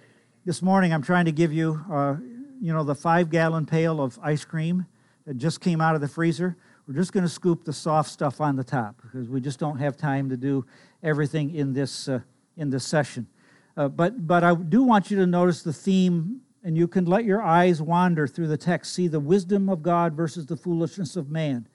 this 0.46 0.62
morning, 0.62 0.94
I'm 0.94 1.02
trying 1.02 1.26
to 1.26 1.34
give 1.34 1.52
you, 1.52 1.84
uh, 1.92 2.16
you 2.62 2.72
know, 2.72 2.86
the 2.86 2.96
five 2.96 3.30
gallon 3.30 3.66
pail 3.66 4.02
of 4.02 4.18
ice 4.24 4.46
cream 4.46 4.86
that 5.28 5.38
just 5.38 5.60
came 5.60 5.82
out 5.82 5.94
of 5.94 6.00
the 6.00 6.08
freezer. 6.08 6.56
We're 6.88 6.96
just 6.96 7.12
going 7.12 7.26
to 7.26 7.30
scoop 7.30 7.66
the 7.66 7.74
soft 7.74 8.10
stuff 8.10 8.40
on 8.40 8.56
the 8.56 8.64
top 8.64 9.02
because 9.02 9.28
we 9.28 9.42
just 9.42 9.60
don't 9.60 9.78
have 9.78 9.98
time 9.98 10.30
to 10.30 10.38
do 10.38 10.66
everything 11.04 11.54
in 11.54 11.74
this, 11.74 12.08
uh, 12.08 12.22
in 12.56 12.70
this 12.70 12.86
session. 12.86 13.28
Uh, 13.76 13.90
but, 13.90 14.26
but 14.26 14.46
I 14.46 14.56
do 14.56 14.84
want 14.84 15.12
you 15.12 15.18
to 15.18 15.28
notice 15.28 15.64
the 15.64 15.74
theme, 15.74 16.40
and 16.64 16.78
you 16.78 16.88
can 16.88 17.04
let 17.04 17.26
your 17.26 17.42
eyes 17.42 17.82
wander 17.82 18.26
through 18.26 18.48
the 18.48 18.58
text, 18.58 18.94
see 18.94 19.10
the 19.10 19.20
wisdom 19.20 19.68
of 19.68 19.84
God 19.84 20.14
versus 20.14 20.46
the 20.46 20.56
foolishness 20.56 21.18
of 21.18 21.30
man 21.30 21.68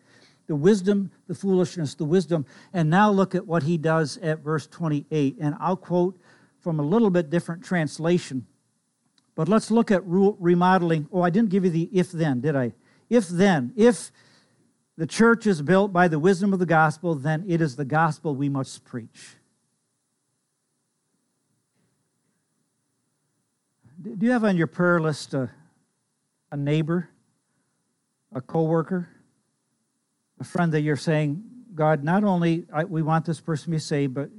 the 0.47 0.57
wisdom, 0.57 1.11
the 1.27 1.35
foolishness, 1.35 1.95
the 1.95 2.05
wisdom. 2.05 2.47
And 2.73 2.91
now 2.91 3.11
look 3.11 3.35
at 3.35 3.47
what 3.47 3.65
he 3.65 3.79
does 3.79 4.17
at 4.19 4.41
verse 4.41 4.67
28. 4.67 5.37
And 5.41 5.57
I'll 5.61 5.77
quote 5.77 6.19
from 6.61 6.81
a 6.81 6.83
little 6.83 7.11
bit 7.11 7.31
different 7.31 7.65
translation. 7.65 8.47
But 9.35 9.49
let's 9.49 9.71
look 9.71 9.91
at 9.91 10.03
remodeling. 10.05 11.09
Oh, 11.13 11.23
I 11.23 11.31
didn't 11.31 11.51
give 11.51 11.65
you 11.65 11.71
the 11.71 11.91
if 11.93 12.11
then, 12.11 12.41
did 12.41 12.57
I? 12.57 12.73
If 13.11 13.29
then, 13.29 13.73
if 13.77 14.11
the 14.97 15.07
church 15.07 15.47
is 15.47 15.63
built 15.63 15.93
by 15.93 16.09
the 16.09 16.19
wisdom 16.19 16.53
of 16.53 16.59
the 16.59 16.67
gospel, 16.67 17.15
then 17.15 17.45
it 17.47 17.61
is 17.61 17.77
the 17.77 17.85
gospel 17.85 18.35
we 18.35 18.49
must 18.49 18.85
preach. 18.85 19.37
Do 24.03 24.25
you 24.25 24.33
have 24.33 24.45
on 24.45 24.57
your 24.57 24.67
prayer 24.67 25.01
list 25.01 25.35
a, 25.35 25.51
a 26.51 26.57
neighbor, 26.57 27.11
a 28.33 28.41
coworker, 28.41 29.09
a 30.39 30.45
friend 30.45 30.73
that 30.73 30.83
you're 30.83 30.97
saying, 30.97 31.43
God, 31.75 32.05
not 32.05 32.25
only 32.25 32.67
I, 32.73 32.85
we 32.85 33.03
want 33.03 33.25
this 33.25 33.41
person 33.41 33.67
to 33.67 33.71
be 33.71 33.79
saved, 33.79 34.15
but 34.15 34.31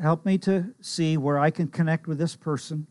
help 0.00 0.24
me 0.24 0.38
to 0.38 0.74
see 0.80 1.16
where 1.16 1.38
I 1.38 1.50
can 1.50 1.68
connect 1.68 2.06
with 2.06 2.18
this 2.18 2.36
person, 2.36 2.86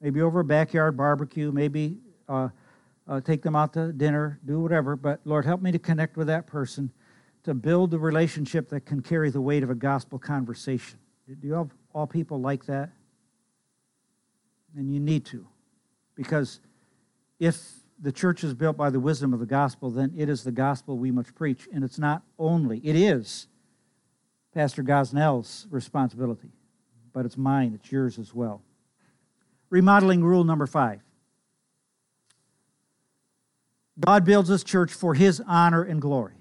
maybe 0.00 0.20
over 0.20 0.40
a 0.40 0.44
backyard 0.44 0.96
barbecue, 0.96 1.50
maybe 1.52 1.98
uh, 2.28 2.48
uh, 3.08 3.20
take 3.20 3.42
them 3.42 3.56
out 3.56 3.72
to 3.74 3.92
dinner, 3.92 4.38
do 4.44 4.60
whatever. 4.60 4.96
But 4.96 5.20
Lord, 5.24 5.44
help 5.44 5.62
me 5.62 5.72
to 5.72 5.78
connect 5.78 6.16
with 6.16 6.26
that 6.26 6.46
person 6.46 6.90
to 7.44 7.54
build 7.54 7.94
a 7.94 7.98
relationship 7.98 8.68
that 8.68 8.82
can 8.82 9.00
carry 9.00 9.30
the 9.30 9.40
weight 9.40 9.62
of 9.62 9.70
a 9.70 9.74
gospel 9.74 10.18
conversation. 10.18 10.98
Do 11.26 11.46
you 11.46 11.54
have 11.54 11.70
all 11.94 12.06
people 12.06 12.40
like 12.40 12.66
that? 12.66 12.90
And 14.76 14.92
you 14.92 15.00
need 15.00 15.24
to. 15.26 15.46
Because 16.14 16.60
if 17.38 17.62
the 18.00 18.12
church 18.12 18.44
is 18.44 18.54
built 18.54 18.76
by 18.76 18.90
the 18.90 19.00
wisdom 19.00 19.32
of 19.32 19.40
the 19.40 19.46
gospel, 19.46 19.90
then 19.90 20.12
it 20.16 20.28
is 20.28 20.44
the 20.44 20.52
gospel 20.52 20.96
we 20.96 21.10
must 21.10 21.34
preach. 21.34 21.68
And 21.72 21.82
it's 21.82 21.98
not 21.98 22.22
only, 22.38 22.78
it 22.78 22.96
is 22.96 23.48
Pastor 24.54 24.82
Gosnell's 24.82 25.66
responsibility, 25.70 26.50
but 27.12 27.26
it's 27.26 27.36
mine, 27.36 27.72
it's 27.74 27.90
yours 27.90 28.18
as 28.18 28.34
well. 28.34 28.62
Remodeling 29.70 30.24
rule 30.24 30.44
number 30.44 30.66
five 30.66 31.00
God 34.00 34.24
builds 34.24 34.48
his 34.48 34.62
church 34.62 34.92
for 34.92 35.14
his 35.14 35.42
honor 35.46 35.82
and 35.82 36.00
glory. 36.00 36.34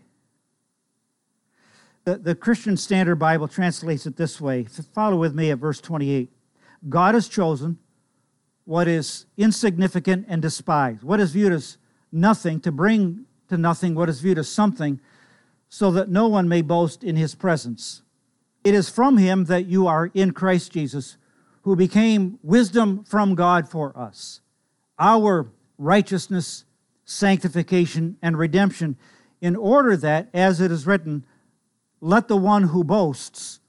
The, 2.03 2.17
the 2.17 2.35
Christian 2.35 2.77
Standard 2.77 3.15
Bible 3.15 3.47
translates 3.47 4.05
it 4.05 4.15
this 4.15 4.39
way. 4.39 4.63
Follow 4.93 5.17
with 5.17 5.33
me 5.33 5.49
at 5.49 5.57
verse 5.57 5.81
28. 5.81 6.31
God 6.87 7.15
has 7.15 7.27
chosen 7.27 7.79
what 8.67 8.85
is 8.85 9.25
insignificant 9.37 10.25
and 10.27 10.41
despised, 10.41 11.01
what 11.01 11.21
is 11.21 11.31
viewed 11.31 11.53
as 11.53 11.77
nothing, 12.11 12.59
to 12.59 12.69
bring 12.69 13.25
to 13.47 13.57
nothing 13.57 13.95
what 13.95 14.09
is 14.09 14.19
viewed 14.19 14.37
as 14.37 14.49
something, 14.49 14.99
so 15.69 15.89
that 15.89 16.09
no 16.09 16.27
one 16.27 16.49
may 16.49 16.61
boast 16.61 17.01
in 17.01 17.15
his 17.15 17.33
presence. 17.33 18.01
It 18.65 18.73
is 18.73 18.89
from 18.89 19.15
him 19.15 19.45
that 19.45 19.67
you 19.67 19.87
are 19.87 20.11
in 20.13 20.33
Christ 20.33 20.73
Jesus, 20.73 21.15
who 21.61 21.77
became 21.77 22.39
wisdom 22.43 23.05
from 23.05 23.35
God 23.35 23.69
for 23.69 23.97
us, 23.97 24.41
our 24.99 25.49
righteousness, 25.77 26.65
sanctification, 27.05 28.17
and 28.21 28.37
redemption, 28.37 28.97
in 29.39 29.55
order 29.55 29.95
that, 29.95 30.27
as 30.33 30.59
it 30.59 30.73
is 30.73 30.85
written, 30.85 31.23
let 32.01 32.27
the 32.27 32.35
one 32.35 32.63
who 32.63 32.83
boasts 32.83 33.61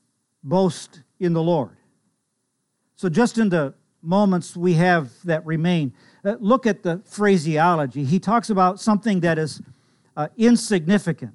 boast 0.43 1.03
in 1.21 1.35
the 1.35 1.43
Lord. 1.43 1.77
So, 2.97 3.09
just 3.09 3.39
in 3.39 3.51
the 3.51 3.75
moments 4.09 4.57
we 4.57 4.73
have 4.75 5.11
that 5.25 5.45
remain. 5.45 5.93
Uh, 6.25 6.37
look 6.41 6.67
at 6.67 6.83
the 6.83 7.03
phraseology. 7.05 8.05
He 8.05 8.19
talks 8.19 8.49
about 8.49 8.81
something 8.81 9.21
that 9.21 9.39
is 9.39 9.61
uh, 10.17 10.29
insignificant, 10.37 11.35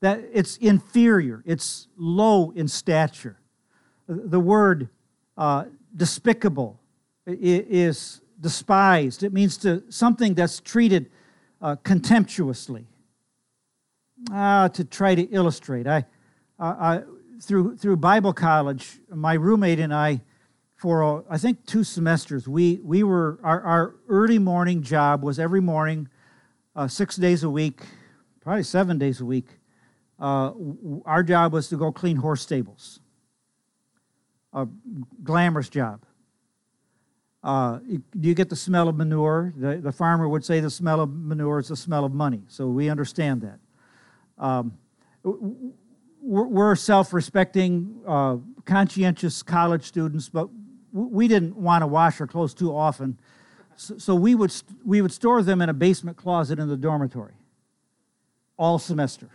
that 0.00 0.20
it's 0.32 0.58
inferior, 0.58 1.42
it's 1.46 1.88
low 1.96 2.50
in 2.50 2.68
stature. 2.68 3.38
The 4.06 4.38
word 4.38 4.90
uh, 5.36 5.64
despicable 5.96 6.78
is 7.26 8.20
despised. 8.40 9.22
It 9.22 9.32
means 9.32 9.56
to 9.58 9.82
something 9.88 10.34
that's 10.34 10.60
treated 10.60 11.10
uh, 11.60 11.76
contemptuously. 11.76 12.86
Ah, 14.30 14.68
to 14.68 14.84
try 14.84 15.14
to 15.14 15.22
illustrate, 15.22 15.86
I, 15.86 16.04
I, 16.58 17.02
through 17.40 17.76
through 17.76 17.96
Bible 17.96 18.32
college, 18.32 18.98
my 19.08 19.34
roommate 19.34 19.78
and 19.78 19.94
I 19.94 20.20
for 20.78 21.24
I 21.28 21.36
think 21.36 21.66
two 21.66 21.84
semesters. 21.84 22.48
We 22.48 22.80
we 22.82 23.02
were 23.02 23.38
our, 23.42 23.60
our 23.62 23.94
early 24.08 24.38
morning 24.38 24.82
job 24.82 25.22
was 25.24 25.38
every 25.38 25.60
morning, 25.60 26.08
uh, 26.74 26.86
six 26.86 27.16
days 27.16 27.42
a 27.42 27.50
week, 27.50 27.80
probably 28.40 28.62
seven 28.62 28.96
days 28.96 29.20
a 29.20 29.24
week. 29.24 29.48
Uh, 30.20 30.52
our 31.04 31.22
job 31.24 31.52
was 31.52 31.68
to 31.68 31.76
go 31.76 31.92
clean 31.92 32.16
horse 32.16 32.42
stables. 32.42 33.00
A 34.52 34.66
glamorous 35.22 35.68
job. 35.68 36.04
Uh, 37.42 37.80
you 38.20 38.34
get 38.34 38.48
the 38.48 38.56
smell 38.56 38.88
of 38.88 38.96
manure. 38.96 39.52
The, 39.56 39.76
the 39.76 39.92
farmer 39.92 40.28
would 40.28 40.44
say 40.44 40.60
the 40.60 40.70
smell 40.70 41.00
of 41.00 41.10
manure 41.12 41.58
is 41.60 41.68
the 41.68 41.76
smell 41.76 42.04
of 42.04 42.12
money. 42.12 42.42
So 42.48 42.68
we 42.68 42.88
understand 42.88 43.42
that. 43.42 43.58
Um, 44.42 44.78
we're, 45.22 46.46
we're 46.46 46.74
self-respecting, 46.74 48.00
uh, 48.06 48.36
conscientious 48.64 49.42
college 49.42 49.84
students, 49.84 50.28
but 50.28 50.48
we 50.92 51.28
didn't 51.28 51.56
want 51.56 51.82
to 51.82 51.86
wash 51.86 52.20
our 52.20 52.26
clothes 52.26 52.54
too 52.54 52.74
often, 52.74 53.18
so, 53.80 54.16
we 54.16 54.34
would 54.34 54.52
we 54.84 55.00
would 55.00 55.12
store 55.12 55.40
them 55.40 55.62
in 55.62 55.68
a 55.68 55.72
basement 55.72 56.16
closet 56.16 56.58
in 56.58 56.66
the 56.66 56.76
dormitory 56.76 57.34
all 58.58 58.80
semester. 58.80 59.30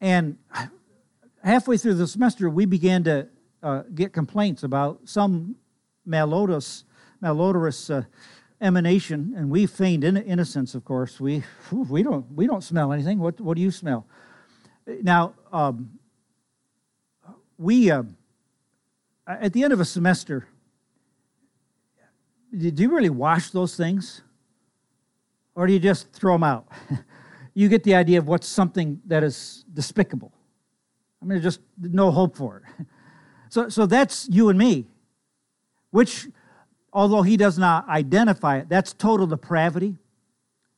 And 0.00 0.38
halfway 1.42 1.78
through 1.78 1.94
the 1.94 2.06
semester, 2.06 2.48
we 2.48 2.64
began 2.64 3.02
to 3.04 3.26
uh, 3.60 3.82
get 3.92 4.12
complaints 4.12 4.62
about 4.62 5.00
some 5.04 5.56
malodorous, 6.08 6.84
malodorous 7.20 7.90
uh, 7.92 8.04
emanation, 8.60 9.34
and 9.36 9.50
we 9.50 9.66
feigned 9.66 10.04
in- 10.04 10.16
innocence. 10.18 10.76
Of 10.76 10.84
course, 10.84 11.18
we 11.18 11.42
we 11.72 12.04
don't 12.04 12.30
we 12.36 12.46
don't 12.46 12.62
smell 12.62 12.92
anything. 12.92 13.18
What 13.18 13.40
what 13.40 13.56
do 13.56 13.62
you 13.62 13.72
smell? 13.72 14.06
Now, 14.86 15.34
um, 15.52 15.98
we. 17.58 17.90
Uh, 17.90 18.04
at 19.26 19.52
the 19.52 19.62
end 19.62 19.72
of 19.72 19.80
a 19.80 19.84
semester, 19.84 20.46
do 22.56 22.82
you 22.82 22.94
really 22.94 23.10
wash 23.10 23.50
those 23.50 23.76
things? 23.76 24.22
Or 25.54 25.66
do 25.66 25.72
you 25.72 25.78
just 25.78 26.12
throw 26.12 26.34
them 26.34 26.44
out? 26.44 26.66
you 27.54 27.68
get 27.68 27.84
the 27.84 27.94
idea 27.94 28.18
of 28.18 28.26
what's 28.26 28.46
something 28.46 29.00
that 29.06 29.22
is 29.22 29.64
despicable. 29.72 30.32
I 31.20 31.24
mean, 31.24 31.40
just 31.40 31.60
no 31.78 32.10
hope 32.10 32.36
for 32.36 32.62
it. 32.78 32.86
So, 33.48 33.68
so 33.68 33.84
that's 33.84 34.26
you 34.30 34.48
and 34.48 34.58
me, 34.58 34.86
which, 35.90 36.26
although 36.90 37.20
he 37.20 37.36
does 37.36 37.58
not 37.58 37.86
identify 37.86 38.56
it, 38.56 38.70
that's 38.70 38.94
total 38.94 39.26
depravity. 39.26 39.98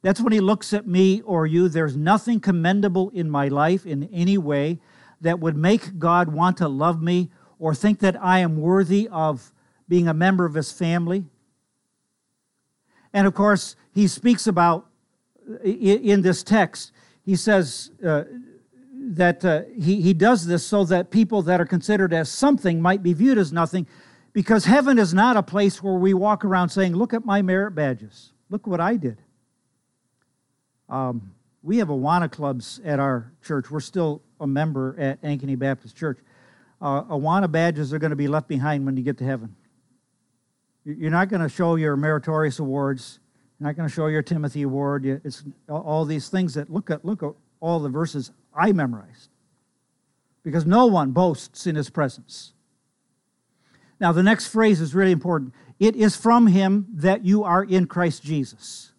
That's 0.02 0.20
when 0.20 0.32
he 0.32 0.40
looks 0.40 0.72
at 0.72 0.84
me 0.84 1.20
or 1.20 1.46
you. 1.46 1.68
There's 1.68 1.96
nothing 1.96 2.40
commendable 2.40 3.10
in 3.10 3.30
my 3.30 3.46
life 3.46 3.86
in 3.86 4.10
any 4.12 4.38
way 4.38 4.80
that 5.20 5.38
would 5.38 5.56
make 5.56 6.00
God 6.00 6.30
want 6.30 6.56
to 6.56 6.66
love 6.66 7.00
me 7.00 7.30
or 7.58 7.74
think 7.74 8.00
that 8.00 8.22
I 8.22 8.40
am 8.40 8.60
worthy 8.60 9.08
of 9.08 9.52
being 9.88 10.08
a 10.08 10.14
member 10.14 10.44
of 10.44 10.54
his 10.54 10.72
family. 10.72 11.24
And 13.12 13.26
of 13.26 13.34
course, 13.34 13.76
he 13.92 14.08
speaks 14.08 14.46
about 14.46 14.86
in 15.62 16.22
this 16.22 16.42
text, 16.42 16.92
he 17.22 17.36
says 17.36 17.90
uh, 18.04 18.24
that 18.92 19.44
uh, 19.44 19.62
he, 19.78 20.00
he 20.00 20.14
does 20.14 20.46
this 20.46 20.66
so 20.66 20.84
that 20.84 21.10
people 21.10 21.42
that 21.42 21.60
are 21.60 21.66
considered 21.66 22.12
as 22.12 22.30
something 22.30 22.80
might 22.80 23.02
be 23.02 23.12
viewed 23.12 23.38
as 23.38 23.52
nothing, 23.52 23.86
because 24.32 24.64
heaven 24.64 24.98
is 24.98 25.12
not 25.12 25.36
a 25.36 25.42
place 25.42 25.82
where 25.82 25.94
we 25.94 26.14
walk 26.14 26.44
around 26.44 26.70
saying, 26.70 26.94
Look 26.94 27.14
at 27.14 27.24
my 27.24 27.42
merit 27.42 27.72
badges. 27.72 28.32
Look 28.50 28.66
what 28.66 28.80
I 28.80 28.96
did. 28.96 29.18
Um, 30.88 31.32
we 31.62 31.78
have 31.78 31.88
Awana 31.88 32.30
clubs 32.30 32.80
at 32.84 33.00
our 33.00 33.32
church. 33.42 33.70
We're 33.70 33.80
still 33.80 34.22
a 34.40 34.46
member 34.46 34.96
at 34.98 35.20
Ankeny 35.22 35.58
Baptist 35.58 35.96
Church. 35.96 36.18
Uh, 36.84 37.02
Awana 37.04 37.50
badges 37.50 37.94
are 37.94 37.98
going 37.98 38.10
to 38.10 38.16
be 38.16 38.28
left 38.28 38.46
behind 38.46 38.84
when 38.84 38.94
you 38.94 39.02
get 39.02 39.16
to 39.16 39.24
heaven. 39.24 39.56
You're 40.84 41.10
not 41.10 41.30
going 41.30 41.40
to 41.40 41.48
show 41.48 41.76
your 41.76 41.96
meritorious 41.96 42.58
awards. 42.58 43.20
You're 43.58 43.68
not 43.68 43.76
going 43.76 43.88
to 43.88 43.94
show 43.94 44.08
your 44.08 44.20
Timothy 44.20 44.60
award. 44.60 45.06
It's 45.06 45.42
all 45.66 46.04
these 46.04 46.28
things 46.28 46.52
that 46.54 46.70
look 46.70 46.90
at 46.90 47.02
look 47.02 47.22
at 47.22 47.30
all 47.60 47.80
the 47.80 47.88
verses 47.88 48.32
I 48.54 48.72
memorized. 48.72 49.30
Because 50.42 50.66
no 50.66 50.84
one 50.84 51.12
boasts 51.12 51.66
in 51.66 51.74
his 51.74 51.88
presence. 51.88 52.52
Now, 53.98 54.12
the 54.12 54.22
next 54.22 54.48
phrase 54.48 54.82
is 54.82 54.94
really 54.94 55.12
important. 55.12 55.54
It 55.80 55.96
is 55.96 56.16
from 56.16 56.48
him 56.48 56.86
that 56.92 57.24
you 57.24 57.44
are 57.44 57.64
in 57.64 57.86
Christ 57.86 58.22
Jesus. 58.22 58.92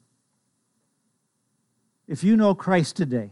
If 2.07 2.23
you 2.23 2.35
know 2.35 2.55
Christ 2.55 2.95
today, 2.95 3.29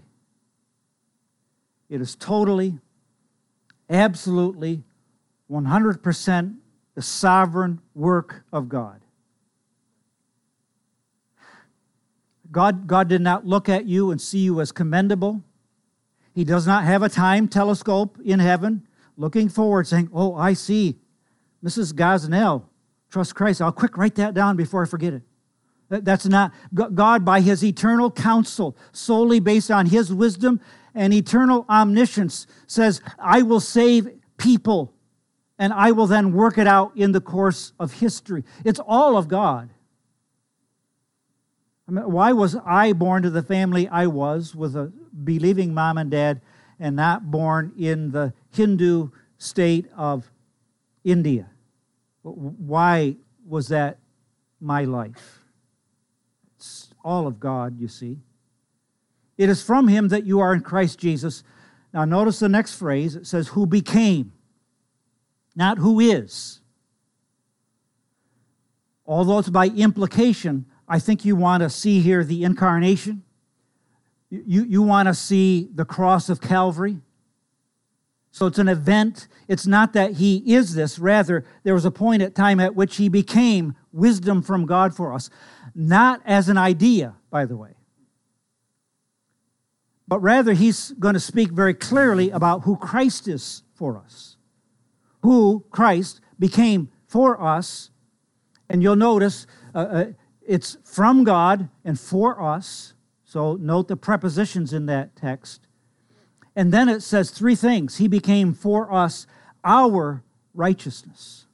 it 1.90 2.02
is 2.02 2.16
totally, 2.16 2.78
absolutely, 3.90 4.84
100% 5.50 6.56
the 6.96 7.02
sovereign 7.02 7.82
work 7.96 8.44
of 8.52 8.70
God. 8.70 9.02
God, 12.52 12.86
God 12.86 13.08
did 13.08 13.22
not 13.22 13.48
look 13.48 13.68
at 13.68 13.86
you 13.86 14.12
and 14.12 14.22
see 14.22 14.40
you 14.40 14.62
as 14.62 14.72
commendable. 14.72 15.42
He 16.36 16.44
does 16.44 16.68
not 16.68 16.84
have 16.84 17.02
a 17.02 17.10
time 17.10 17.48
telescope 17.48 18.20
in 18.24 18.40
heaven 18.40 18.88
looking 19.18 19.50
forward 19.50 19.88
saying, 19.88 20.10
Oh, 20.14 20.36
I 20.36 20.54
see 20.54 21.00
Mrs. 21.64 21.94
Gosnell, 21.94 22.64
trust 23.10 23.36
Christ. 23.36 23.62
I'll 23.62 23.72
quick 23.72 23.98
write 23.98 24.16
that 24.16 24.34
down 24.34 24.56
before 24.56 24.84
I 24.84 24.86
forget 24.86 25.14
it. 25.14 25.24
That's 25.90 26.26
not 26.26 26.52
God 26.74 27.24
by 27.24 27.42
his 27.42 27.64
eternal 27.64 28.10
counsel, 28.10 28.76
solely 28.92 29.40
based 29.40 29.70
on 29.70 29.88
his 29.88 30.14
wisdom 30.14 30.60
and 30.96 31.14
eternal 31.14 31.66
omniscience, 31.70 32.48
says, 32.68 33.02
I 33.20 33.42
will 33.42 33.60
save 33.60 34.10
people 34.38 34.94
and 35.58 35.72
I 35.72 35.92
will 35.92 36.08
then 36.08 36.34
work 36.34 36.58
it 36.58 36.68
out 36.68 36.92
in 36.96 37.12
the 37.12 37.22
course 37.22 37.74
of 37.80 37.94
history. 37.94 38.44
It's 38.66 38.80
all 38.86 39.18
of 39.18 39.28
God. 39.28 39.70
I 41.88 41.92
mean, 41.92 42.12
why 42.12 42.32
was 42.32 42.56
I 42.66 42.94
born 42.94 43.24
to 43.24 43.30
the 43.30 43.44
family 43.44 43.88
I 43.88 44.08
was 44.08 44.56
with 44.56 44.76
a 44.76 44.92
believing 45.24 45.74
mom 45.74 45.98
and 45.98 46.10
dad 46.10 46.42
and 46.80 46.96
not 46.96 47.30
born 47.30 47.74
in 47.78 48.12
the 48.12 48.34
Hindu 48.52 49.10
state 49.38 49.88
of 49.96 50.32
India? 51.04 51.50
Why 52.24 53.18
was 53.46 53.68
that 53.68 54.00
my 54.62 54.86
life? 54.86 55.40
It's 56.56 56.90
all 57.04 57.28
of 57.28 57.40
God, 57.40 57.80
you 57.80 57.90
see. 57.90 58.20
It 59.38 59.50
is 59.50 59.64
from 59.64 59.88
him 59.88 60.10
that 60.10 60.26
you 60.26 60.40
are 60.40 60.54
in 60.54 60.62
Christ 60.62 61.00
Jesus. 61.00 61.44
Now, 61.94 62.06
notice 62.06 62.40
the 62.40 62.50
next 62.50 62.76
phrase. 62.76 63.16
It 63.16 63.28
says, 63.28 63.50
who 63.50 63.66
became, 63.66 64.34
not 65.56 65.78
who 65.78 66.00
is. 66.00 66.60
Although 69.06 69.40
it's 69.40 69.50
by 69.50 69.68
implication, 69.68 70.66
I 70.88 71.00
think 71.00 71.26
you 71.26 71.36
want 71.36 71.64
to 71.64 71.70
see 71.70 72.00
here 72.02 72.24
the 72.24 72.44
incarnation. 72.44 73.24
You, 74.30 74.64
you 74.64 74.82
want 74.82 75.08
to 75.08 75.14
see 75.14 75.70
the 75.74 75.86
cross 75.86 76.30
of 76.30 76.42
Calvary. 76.42 76.98
So 78.32 78.48
it's 78.48 78.58
an 78.58 78.68
event. 78.68 79.28
It's 79.48 79.68
not 79.68 79.94
that 79.94 80.14
he 80.14 80.38
is 80.52 80.74
this. 80.74 80.98
Rather, 80.98 81.46
there 81.64 81.76
was 81.76 81.86
a 81.86 81.92
point 81.92 82.24
at 82.24 82.34
time 82.34 82.60
at 82.60 82.76
which 82.76 82.96
he 82.96 83.10
became 83.10 83.76
wisdom 83.92 84.42
from 84.42 84.66
God 84.66 84.96
for 84.96 85.14
us. 85.14 85.30
Not 85.76 86.22
as 86.26 86.50
an 86.50 86.58
idea, 86.58 87.14
by 87.30 87.46
the 87.46 87.56
way. 87.56 87.73
But 90.08 90.20
rather, 90.20 90.54
he's 90.54 90.92
going 90.92 91.14
to 91.14 91.20
speak 91.20 91.52
very 91.52 91.74
clearly 91.74 92.30
about 92.30 92.64
who 92.64 92.76
Christ 92.76 93.28
is 93.28 93.64
for 93.74 93.98
us. 93.98 94.38
Who 95.22 95.66
Christ 95.72 96.20
became 96.38 96.90
for 97.08 97.42
us. 97.42 97.90
And 98.70 98.84
you'll 98.84 98.96
notice 98.96 99.48
uh, 99.74 99.78
uh, 99.78 100.06
it's 100.42 100.78
from 100.84 101.24
God 101.24 101.70
and 101.86 102.00
for 102.00 102.42
us. 102.42 102.94
So 103.24 103.56
note 103.56 103.88
the 103.88 103.96
prepositions 103.96 104.74
in 104.74 104.86
that 104.88 105.16
text. 105.16 105.68
And 106.56 106.72
then 106.72 106.90
it 106.90 107.02
says 107.02 107.32
three 107.32 107.56
things 107.56 107.98
He 107.98 108.08
became 108.08 108.54
for 108.54 108.94
us 108.94 109.26
our 109.64 110.24
righteousness. 110.54 111.46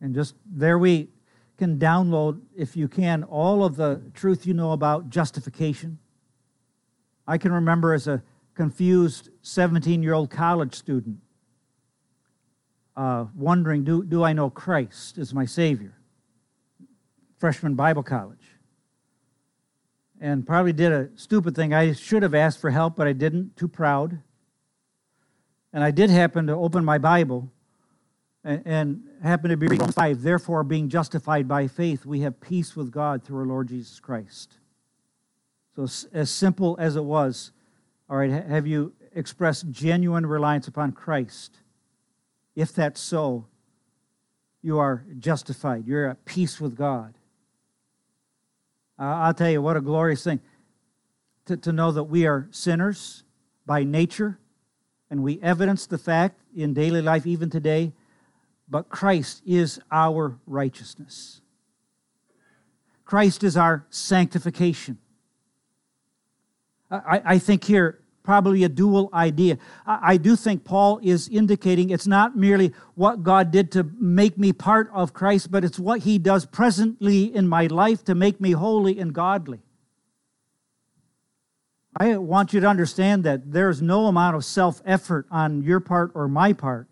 And 0.00 0.14
just 0.14 0.34
there 0.44 0.78
we 0.78 1.08
can 1.58 1.78
download, 1.78 2.40
if 2.54 2.76
you 2.76 2.88
can, 2.88 3.24
all 3.24 3.64
of 3.64 3.76
the 3.76 4.02
truth 4.14 4.46
you 4.46 4.54
know 4.54 4.72
about 4.72 5.08
justification. 5.08 5.98
I 7.26 7.38
can 7.38 7.52
remember 7.52 7.94
as 7.94 8.06
a 8.06 8.22
confused 8.54 9.30
17 9.42 10.02
year 10.02 10.14
old 10.14 10.30
college 10.30 10.74
student 10.74 11.18
uh, 12.96 13.26
wondering 13.34 13.84
do, 13.84 14.02
do 14.02 14.22
I 14.22 14.32
know 14.32 14.48
Christ 14.48 15.18
as 15.18 15.34
my 15.34 15.44
Savior? 15.44 15.94
Freshman 17.38 17.74
Bible 17.74 18.02
college 18.02 18.46
and 20.20 20.46
probably 20.46 20.72
did 20.72 20.92
a 20.92 21.08
stupid 21.16 21.54
thing. 21.54 21.74
I 21.74 21.92
should 21.92 22.22
have 22.22 22.34
asked 22.34 22.60
for 22.60 22.70
help, 22.70 22.96
but 22.96 23.06
I 23.06 23.12
didn't, 23.12 23.56
too 23.56 23.68
proud. 23.68 24.18
And 25.72 25.84
I 25.84 25.90
did 25.90 26.10
happen 26.10 26.46
to 26.46 26.54
open 26.54 26.84
my 26.84 26.98
Bible 26.98 27.52
and, 28.46 28.62
and 28.64 29.02
happen 29.22 29.50
to 29.50 29.56
be 29.56 29.66
reading 29.66 29.90
5. 29.90 30.22
Therefore, 30.22 30.62
being 30.62 30.88
justified 30.88 31.48
by 31.48 31.66
faith, 31.66 32.06
we 32.06 32.20
have 32.20 32.40
peace 32.40 32.76
with 32.76 32.92
God 32.92 33.24
through 33.24 33.40
our 33.40 33.46
Lord 33.46 33.68
Jesus 33.68 33.98
Christ. 33.98 34.58
So, 35.74 35.86
as 36.12 36.30
simple 36.30 36.76
as 36.78 36.94
it 36.96 37.04
was, 37.04 37.50
all 38.08 38.16
right, 38.16 38.30
have 38.30 38.66
you 38.66 38.94
expressed 39.14 39.70
genuine 39.70 40.24
reliance 40.24 40.68
upon 40.68 40.92
Christ? 40.92 41.58
If 42.54 42.72
that's 42.72 43.00
so, 43.00 43.46
you 44.62 44.78
are 44.78 45.04
justified. 45.18 45.86
You're 45.86 46.10
at 46.10 46.24
peace 46.24 46.60
with 46.60 46.76
God. 46.76 47.14
I'll 48.98 49.34
tell 49.34 49.50
you 49.50 49.60
what 49.60 49.76
a 49.76 49.80
glorious 49.80 50.24
thing 50.24 50.40
to, 51.46 51.56
to 51.56 51.72
know 51.72 51.90
that 51.92 52.04
we 52.04 52.26
are 52.26 52.48
sinners 52.50 53.24
by 53.66 53.82
nature, 53.82 54.38
and 55.10 55.22
we 55.22 55.40
evidence 55.42 55.86
the 55.86 55.98
fact 55.98 56.40
in 56.54 56.72
daily 56.72 57.02
life 57.02 57.26
even 57.26 57.50
today, 57.50 57.92
but 58.68 58.88
Christ 58.88 59.42
is 59.46 59.80
our 59.90 60.38
righteousness. 60.46 61.40
Christ 63.04 63.44
is 63.44 63.56
our 63.56 63.86
sanctification. 63.90 64.98
I, 66.90 67.22
I 67.24 67.38
think 67.38 67.64
here 67.64 68.00
probably 68.26 68.64
a 68.64 68.68
dual 68.68 69.08
idea. 69.14 69.56
I, 69.86 69.98
I 70.02 70.16
do 70.16 70.36
think 70.36 70.64
Paul 70.64 70.98
is 71.02 71.28
indicating 71.28 71.90
it's 71.90 72.08
not 72.08 72.36
merely 72.36 72.72
what 72.94 73.22
God 73.22 73.52
did 73.52 73.70
to 73.72 73.84
make 73.98 74.36
me 74.36 74.52
part 74.52 74.90
of 74.92 75.14
Christ, 75.14 75.50
but 75.50 75.64
it's 75.64 75.78
what 75.78 76.00
he 76.00 76.18
does 76.18 76.44
presently 76.44 77.34
in 77.34 77.48
my 77.48 77.66
life 77.68 78.04
to 78.04 78.14
make 78.14 78.40
me 78.40 78.50
holy 78.52 78.98
and 78.98 79.14
godly. 79.14 79.60
I 81.98 82.16
want 82.18 82.52
you 82.52 82.60
to 82.60 82.66
understand 82.66 83.24
that 83.24 83.52
there's 83.52 83.80
no 83.80 84.06
amount 84.06 84.36
of 84.36 84.44
self 84.44 84.82
effort 84.84 85.26
on 85.30 85.62
your 85.62 85.80
part 85.80 86.10
or 86.14 86.28
my 86.28 86.52
part 86.52 86.88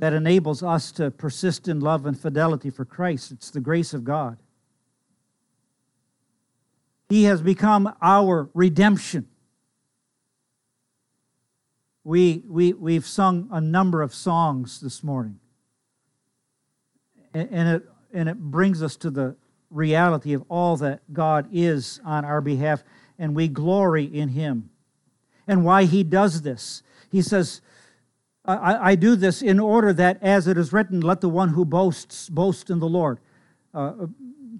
that 0.00 0.14
enables 0.14 0.62
us 0.62 0.90
to 0.92 1.10
persist 1.10 1.68
in 1.68 1.78
love 1.78 2.06
and 2.06 2.18
fidelity 2.18 2.70
for 2.70 2.86
Christ. 2.86 3.30
It's 3.32 3.50
the 3.50 3.60
grace 3.60 3.92
of 3.92 4.02
God. 4.02 4.38
He 7.10 7.24
has 7.24 7.42
become 7.42 7.92
our 8.00 8.48
redemption. 8.54 9.28
We, 12.02 12.42
we, 12.48 12.72
we've 12.72 13.06
sung 13.06 13.48
a 13.52 13.60
number 13.60 14.00
of 14.00 14.14
songs 14.14 14.80
this 14.80 15.04
morning. 15.04 15.38
And 17.34 17.68
it, 17.68 17.82
and 18.10 18.28
it 18.30 18.38
brings 18.38 18.82
us 18.82 18.96
to 18.96 19.10
the 19.10 19.36
reality 19.68 20.32
of 20.32 20.44
all 20.48 20.78
that 20.78 21.00
God 21.12 21.46
is 21.52 22.00
on 22.06 22.24
our 22.24 22.40
behalf, 22.40 22.82
and 23.18 23.36
we 23.36 23.48
glory 23.48 24.04
in 24.04 24.30
Him. 24.30 24.70
And 25.46 25.62
why 25.62 25.84
He 25.84 26.02
does 26.02 26.40
this. 26.40 26.82
He 27.12 27.20
says, 27.20 27.60
I, 28.56 28.90
I 28.90 28.94
do 28.94 29.16
this 29.16 29.42
in 29.42 29.60
order 29.60 29.92
that, 29.92 30.22
as 30.22 30.46
it 30.46 30.56
is 30.56 30.72
written, 30.72 31.00
let 31.00 31.20
the 31.20 31.28
one 31.28 31.50
who 31.50 31.64
boasts 31.64 32.28
boast 32.28 32.70
in 32.70 32.78
the 32.78 32.88
Lord. 32.88 33.18
Uh, 33.72 34.06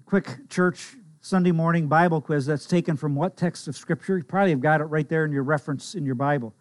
quick 0.05 0.49
church 0.49 0.95
Sunday 1.21 1.51
morning 1.51 1.87
Bible 1.87 2.21
quiz 2.21 2.45
that's 2.45 2.65
taken 2.65 2.97
from 2.97 3.15
what 3.15 3.37
text 3.37 3.67
of 3.67 3.75
Scripture? 3.75 4.17
You 4.17 4.23
probably 4.23 4.51
have 4.51 4.61
got 4.61 4.81
it 4.81 4.85
right 4.85 5.07
there 5.07 5.25
in 5.25 5.31
your 5.31 5.43
reference 5.43 5.95
in 5.95 6.05
your 6.05 6.15
Bible. 6.15 6.53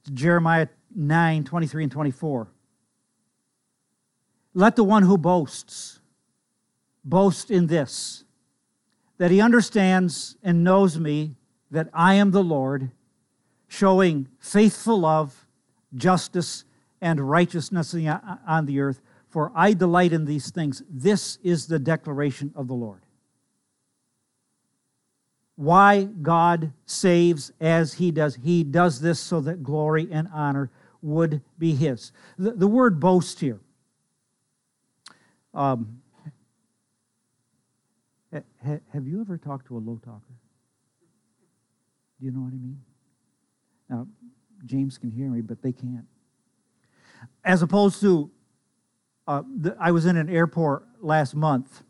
It's 0.00 0.10
Jeremiah 0.10 0.68
9 0.94 1.44
23 1.44 1.84
and 1.84 1.92
24. 1.92 2.48
Let 4.54 4.76
the 4.76 4.84
one 4.84 5.04
who 5.04 5.16
boasts 5.16 6.00
boast 7.04 7.50
in 7.50 7.68
this 7.68 8.24
that 9.20 9.30
he 9.30 9.38
understands 9.38 10.36
and 10.42 10.64
knows 10.64 10.98
me, 10.98 11.36
that 11.70 11.90
I 11.92 12.14
am 12.14 12.30
the 12.30 12.42
Lord, 12.42 12.90
showing 13.68 14.28
faithful 14.38 15.00
love, 15.00 15.46
justice, 15.94 16.64
and 17.00 17.28
righteousness 17.28 17.94
on 17.94 18.66
the 18.66 18.80
earth. 18.80 19.00
For 19.28 19.52
I 19.54 19.72
delight 19.72 20.12
in 20.12 20.24
these 20.24 20.50
things. 20.50 20.82
This 20.90 21.38
is 21.42 21.66
the 21.66 21.78
declaration 21.78 22.52
of 22.56 22.66
the 22.66 22.74
Lord. 22.74 23.02
Why 25.54 26.04
God 26.04 26.72
saves 26.86 27.52
as 27.60 27.94
He 27.94 28.10
does. 28.10 28.36
He 28.36 28.64
does 28.64 29.00
this 29.00 29.20
so 29.20 29.40
that 29.42 29.62
glory 29.62 30.08
and 30.10 30.28
honor 30.32 30.70
would 31.02 31.42
be 31.58 31.74
His. 31.74 32.12
The, 32.38 32.52
the 32.52 32.66
word 32.66 32.98
boast 32.98 33.40
here. 33.40 33.60
Um, 35.52 36.00
have 38.62 39.06
you 39.06 39.20
ever 39.20 39.36
talked 39.36 39.66
to 39.66 39.76
a 39.76 39.78
low 39.78 40.00
talker? 40.04 40.34
Do 42.18 42.26
you 42.26 42.32
know 42.32 42.40
what 42.40 42.52
I 42.52 42.56
mean? 42.56 42.80
Now, 43.88 44.06
James 44.66 44.98
can 44.98 45.10
hear 45.10 45.28
me, 45.28 45.40
but 45.40 45.62
they 45.62 45.72
can't. 45.72 46.06
As 47.44 47.62
opposed 47.62 48.00
to, 48.00 48.30
uh, 49.26 49.42
the, 49.58 49.76
I 49.78 49.90
was 49.90 50.06
in 50.06 50.16
an 50.16 50.28
airport 50.28 50.86
last 51.00 51.34
month, 51.34 51.82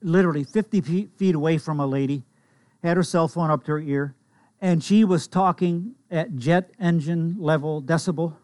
literally 0.00 0.44
50 0.44 1.08
feet 1.16 1.34
away 1.34 1.58
from 1.58 1.80
a 1.80 1.86
lady, 1.86 2.24
had 2.82 2.96
her 2.96 3.02
cell 3.02 3.28
phone 3.28 3.50
up 3.50 3.64
to 3.64 3.72
her 3.72 3.80
ear, 3.80 4.14
and 4.60 4.82
she 4.82 5.04
was 5.04 5.26
talking 5.26 5.94
at 6.10 6.36
jet 6.36 6.70
engine 6.78 7.36
level 7.38 7.82
decibel. 7.82 8.36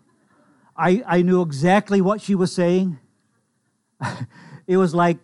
I, 0.77 1.03
I 1.07 1.23
knew 1.23 1.43
exactly 1.43 2.01
what 2.01 2.21
she 2.21 2.35
was 2.35 2.53
saying. 2.53 2.99
it 4.67 4.77
was 4.77 4.95
like 4.95 5.19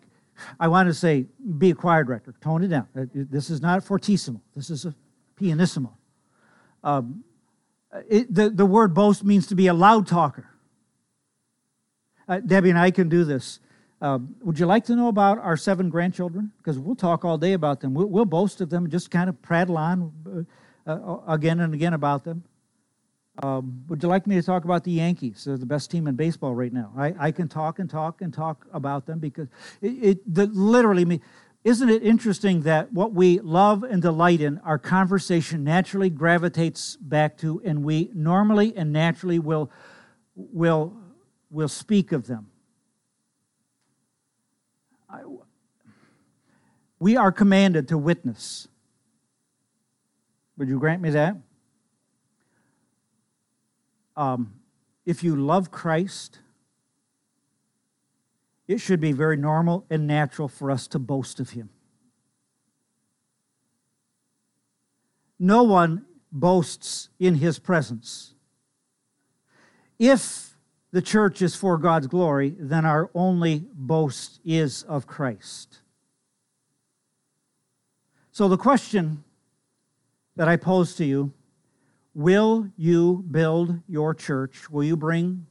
I 0.59 0.69
want 0.69 0.89
to 0.89 0.95
say, 0.95 1.27
be 1.59 1.71
a 1.71 1.75
choir 1.75 2.05
director. 2.05 2.35
Tone 2.41 2.65
it 2.65 2.69
down. 2.69 2.89
Uh, 2.97 3.05
this 3.13 3.51
is 3.51 3.61
not 3.61 3.85
fortissimo. 3.85 4.41
This 4.55 4.71
is 4.71 4.85
a 4.85 4.95
pianissimo. 5.37 5.97
Um, 6.83 7.25
it, 8.09 8.35
the, 8.35 8.51
the 8.51 8.67
word 8.67 8.95
boast 8.95 9.25
means 9.25 9.47
to 9.49 9.55
be 9.55 9.67
a 9.67 9.75
loud 9.75 10.07
talker. 10.07 10.49
Uh, 12.29 12.41
Debbie 12.41 12.71
and 12.71 12.79
I 12.79 12.91
can 12.91 13.09
do 13.09 13.25
this. 13.25 13.61
Um, 14.01 14.35
would 14.43 14.59
you 14.59 14.67
like 14.67 14.85
to 14.87 14.97
know 14.97 15.09
about 15.09 15.39
our 15.39 15.57
seven 15.57 15.89
grandchildren? 15.89 16.53
Because 16.59 16.79
we'll 16.79 16.97
talk 16.97 17.25
all 17.25 17.39
day 17.39 17.53
about 17.53 17.81
them. 17.81 17.95
We'll, 17.95 18.07
we'll 18.07 18.25
boast 18.25 18.61
of 18.61 18.71
them, 18.71 18.91
just 18.91 19.11
kind 19.11 19.29
of 19.29 19.41
prattle 19.41 19.79
on 19.79 20.47
uh, 20.87 20.91
uh, 20.91 21.19
again 21.27 21.61
and 21.61 21.73
again 21.75 21.95
about 21.95 22.25
them. 22.25 22.45
Um, 23.43 23.83
would 23.89 24.03
you 24.03 24.09
like 24.09 24.27
me 24.27 24.37
to 24.37 24.43
talk 24.43 24.65
about 24.65 24.85
the 24.85 24.93
Yankees? 24.93 25.45
They're 25.45 25.57
the 25.57 25.67
best 25.67 25.91
team 25.91 26.07
in 26.07 26.15
baseball 26.15 26.55
right 26.55 26.73
now. 26.73 26.93
I, 26.97 27.15
I 27.19 27.31
can 27.33 27.49
talk 27.49 27.79
and 27.79 27.91
talk 27.91 28.21
and 28.21 28.33
talk 28.33 28.67
about 28.73 29.07
them 29.07 29.19
because 29.19 29.49
it, 29.81 29.89
it 29.89 30.35
the, 30.35 30.47
literally 30.47 31.05
me. 31.05 31.21
Isn't 31.65 31.89
it 31.89 32.03
interesting 32.03 32.63
that 32.63 32.93
what 32.93 33.13
we 33.13 33.41
love 33.41 33.83
and 33.83 34.01
delight 34.03 34.41
in, 34.41 34.59
our 34.59 34.79
conversation 34.79 35.65
naturally 35.65 36.11
gravitates 36.11 36.97
back 36.97 37.39
to, 37.39 37.61
and 37.65 37.83
we 37.83 38.11
normally 38.15 38.77
and 38.77 38.93
naturally 38.93 39.39
will 39.39 39.71
will 40.37 40.95
will 41.51 41.69
speak 41.69 42.13
of 42.13 42.27
them. 42.27 42.49
I, 45.09 45.23
we 46.99 47.17
are 47.17 47.33
commanded 47.33 47.89
to 47.89 47.99
witness. 47.99 48.69
Would 50.59 50.69
you 50.69 50.79
grant 50.79 51.01
me 51.01 51.11
that? 51.11 51.37
um, 54.17 54.55
if 55.05 55.23
you 55.23 55.37
love 55.37 55.71
Christ, 55.71 56.39
it 58.67 58.79
should 58.79 59.01
be 59.01 59.13
very 59.13 59.37
normal 59.37 59.85
and 59.91 60.07
natural 60.07 60.49
for 60.49 60.71
us 60.71 60.87
to 60.89 60.99
boast 60.99 61.41
of 61.41 61.51
Him. 61.51 61.71
No 65.39 65.63
one 65.63 66.07
boasts 66.33 67.11
in 67.19 67.37
His 67.37 67.59
presence. 67.59 68.35
If 69.99 70.57
the 70.93 71.03
church 71.03 71.43
is 71.43 71.55
for 71.57 71.77
God's 71.77 72.07
glory, 72.07 72.55
then 72.59 72.87
our 72.87 73.11
only 73.15 73.67
boast 73.75 74.41
is 74.45 74.83
of 74.85 75.07
Christ. 75.07 75.81
So 78.33 78.49
the 78.49 78.57
question 78.57 79.25
that 80.37 80.49
I 80.49 80.57
pose 80.57 80.95
to 80.97 81.05
you 81.05 81.33
Will 82.15 82.69
you 82.77 83.25
build 83.29 83.81
your 83.89 84.15
church? 84.15 84.71
Will 84.71 84.85
you 84.85 84.97
bring 84.97 85.47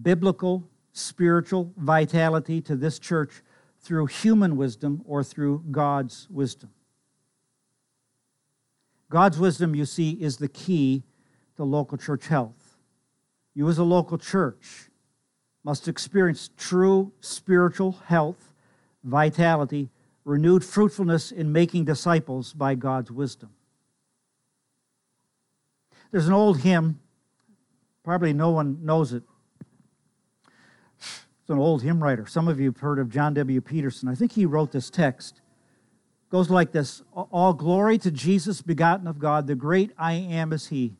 biblical, 0.00 0.68
spiritual 0.92 1.72
vitality 1.76 2.60
to 2.62 2.76
this 2.76 2.98
church 2.98 3.42
through 3.80 4.06
human 4.06 4.56
wisdom 4.56 5.02
or 5.06 5.24
through 5.24 5.64
God's 5.70 6.28
wisdom? 6.30 6.70
God's 9.10 9.38
wisdom, 9.38 9.74
you 9.74 9.84
see, 9.84 10.12
is 10.12 10.38
the 10.38 10.48
key 10.48 11.02
to 11.56 11.64
local 11.64 11.98
church 11.98 12.28
health. 12.28 12.76
You, 13.54 13.68
as 13.68 13.78
a 13.78 13.84
local 13.84 14.16
church, 14.16 14.90
must 15.64 15.86
experience 15.86 16.50
true 16.56 17.12
spiritual 17.20 17.92
health, 18.06 18.54
vitality, 19.04 19.90
renewed 20.24 20.64
fruitfulness 20.64 21.30
in 21.30 21.52
making 21.52 21.84
disciples 21.84 22.52
by 22.52 22.74
God's 22.74 23.10
wisdom. 23.10 23.50
There's 26.10 26.26
an 26.26 26.32
old 26.32 26.60
hymn, 26.60 27.00
probably 28.04 28.32
no 28.32 28.50
one 28.50 28.84
knows 28.84 29.12
it. 29.12 29.22
An 31.52 31.58
old 31.58 31.82
hymn 31.82 32.02
writer. 32.02 32.26
Some 32.26 32.48
of 32.48 32.58
you 32.58 32.70
have 32.70 32.80
heard 32.80 32.98
of 32.98 33.10
John 33.10 33.34
W. 33.34 33.60
Peterson. 33.60 34.08
I 34.08 34.14
think 34.14 34.32
he 34.32 34.46
wrote 34.46 34.72
this 34.72 34.88
text. 34.88 35.36
It 35.36 36.30
goes 36.30 36.48
like 36.48 36.72
this 36.72 37.02
All 37.12 37.52
glory 37.52 37.98
to 37.98 38.10
Jesus, 38.10 38.62
begotten 38.62 39.06
of 39.06 39.18
God, 39.18 39.46
the 39.46 39.54
great 39.54 39.92
I 39.98 40.14
am 40.14 40.52
is 40.54 40.68
He, 40.68 40.96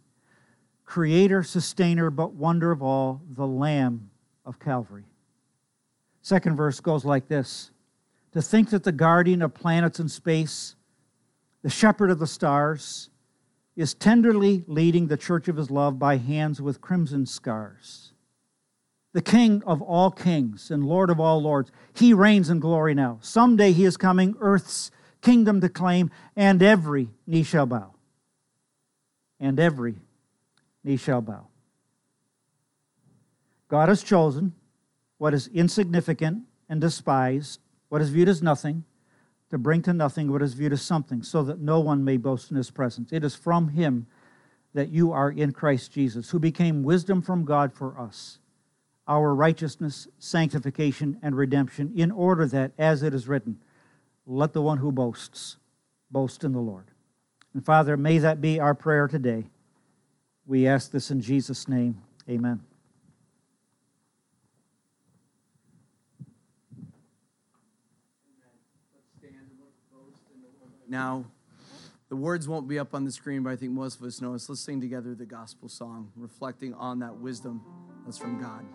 creator, 0.85 1.43
sustainer, 1.43 2.11
but 2.11 2.35
wonder 2.35 2.71
of 2.71 2.83
all, 2.83 3.23
the 3.31 3.47
Lamb 3.47 4.11
of 4.45 4.61
Calvary. 4.61 5.05
Second 6.21 6.57
verse 6.57 6.81
goes 6.81 7.05
like 7.05 7.29
this 7.29 7.71
To 8.33 8.43
think 8.43 8.71
that 8.71 8.85
the 8.85 8.93
guardian 8.93 9.41
of 9.41 9.55
planets 9.55 9.99
and 9.99 10.11
space, 10.11 10.77
the 11.63 11.71
shepherd 11.71 12.11
of 12.11 12.19
the 12.19 12.27
stars, 12.27 13.09
is 13.75 13.95
tenderly 13.95 14.65
leading 14.67 15.07
the 15.07 15.17
church 15.17 15.49
of 15.49 15.57
his 15.57 15.71
love 15.71 15.99
by 15.99 16.19
hands 16.19 16.61
with 16.61 16.83
crimson 16.83 17.25
scars. 17.25 18.12
The 19.13 19.23
King 19.23 19.63
of 19.67 19.83
all 19.83 20.11
kings 20.11 20.71
and 20.71 20.85
Lord 20.87 21.11
of 21.11 21.21
all 21.21 21.43
lords, 21.43 21.71
he 21.93 22.15
reigns 22.15 22.49
in 22.49 22.61
glory 22.61 22.95
now. 22.95 23.19
Someday 23.21 23.73
he 23.73 23.85
is 23.85 23.97
coming, 23.97 24.35
earth's 24.41 24.91
kingdom 25.21 25.61
to 25.61 25.69
claim, 25.69 26.11
and 26.35 26.63
every 26.63 27.11
knee 27.27 27.43
shall 27.43 27.67
bow. 27.67 27.95
And 29.39 29.61
every 29.61 29.97
knee 30.83 30.97
shall 30.97 31.21
bow. 31.21 31.49
God 33.69 33.89
has 33.89 34.03
chosen 34.03 34.55
what 35.19 35.35
is 35.35 35.47
insignificant 35.49 36.45
and 36.69 36.81
despised, 36.81 37.61
what 37.89 38.01
is 38.01 38.11
viewed 38.11 38.29
as 38.29 38.43
nothing, 38.43 38.85
to 39.51 39.59
bring 39.59 39.83
to 39.83 39.93
nothing 39.93 40.33
what 40.33 40.43
is 40.43 40.55
viewed 40.55 40.73
as 40.73 40.83
something, 40.83 41.23
so 41.23 41.43
that 41.43 41.61
no 41.61 41.81
one 41.81 42.03
may 42.05 42.17
boast 42.17 42.51
in 42.51 42.57
his 42.57 42.71
presence. 42.71 43.13
It 43.13 43.23
is 43.23 43.35
from 43.35 43.69
him 43.69 44.07
that 44.75 44.89
you 44.89 45.13
are 45.13 45.31
in 45.31 45.53
Christ 45.53 45.93
Jesus, 45.93 46.31
who 46.31 46.39
became 46.39 46.83
wisdom 46.83 47.21
from 47.21 47.45
God 47.45 47.75
for 47.75 47.99
us, 47.99 48.39
our 49.07 49.35
righteousness, 49.35 50.07
sanctification, 50.19 51.19
and 51.23 51.37
redemption, 51.37 51.93
in 51.97 52.11
order 52.11 52.47
that, 52.47 52.73
as 52.79 53.03
it 53.03 53.13
is 53.15 53.27
written, 53.29 53.59
let 54.27 54.53
the 54.53 54.63
one 54.63 54.79
who 54.79 54.93
boasts 54.93 55.57
boast 56.11 56.45
in 56.45 56.53
the 56.53 56.61
Lord. 56.61 56.87
And 57.55 57.65
Father, 57.65 57.97
may 57.97 58.19
that 58.19 58.41
be 58.41 58.61
our 58.61 58.75
prayer 58.75 59.09
today. 59.09 59.47
We 60.47 60.67
ask 60.67 60.91
this 60.91 61.11
in 61.11 61.21
Jesus' 61.21 61.69
name. 61.69 62.03
Amen. 62.29 62.61
Now, 70.89 71.25
the 72.11 72.17
words 72.17 72.47
won't 72.47 72.69
be 72.69 72.79
up 72.79 72.93
on 72.93 73.05
the 73.05 73.11
screen, 73.11 73.43
but 73.43 73.51
I 73.51 73.57
think 73.57 73.73
most 73.73 73.99
of 73.99 74.05
us 74.05 74.21
know 74.21 74.35
us. 74.35 74.47
Let's 74.51 74.61
sing 74.61 74.79
together 74.79 75.15
the 75.15 75.25
gospel 75.25 75.71
song, 75.71 76.13
reflecting 76.15 76.75
on 76.75 76.99
that 76.99 77.17
wisdom 77.17 77.63
that's 78.05 78.19
from 78.19 78.39
God. 78.39 78.67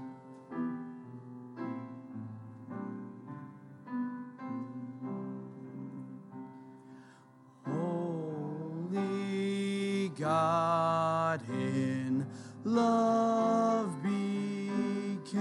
God 10.17 11.41
in 11.47 12.25
love 12.63 14.01
became 14.01 15.37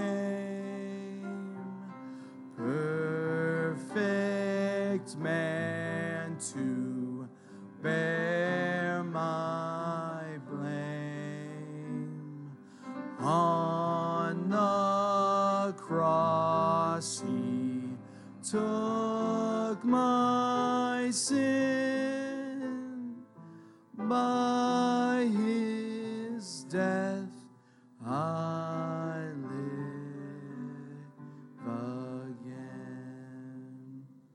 perfect 2.55 3.97
man 5.17 6.37
to 6.53 7.27
bear 7.83 9.03
my 9.03 10.25
blame. 10.51 12.51
On 13.21 14.51
the 14.51 15.73
cross 15.79 17.25
he 17.27 17.97
took 18.43 19.83
my 19.83 21.09
sin. 21.11 21.66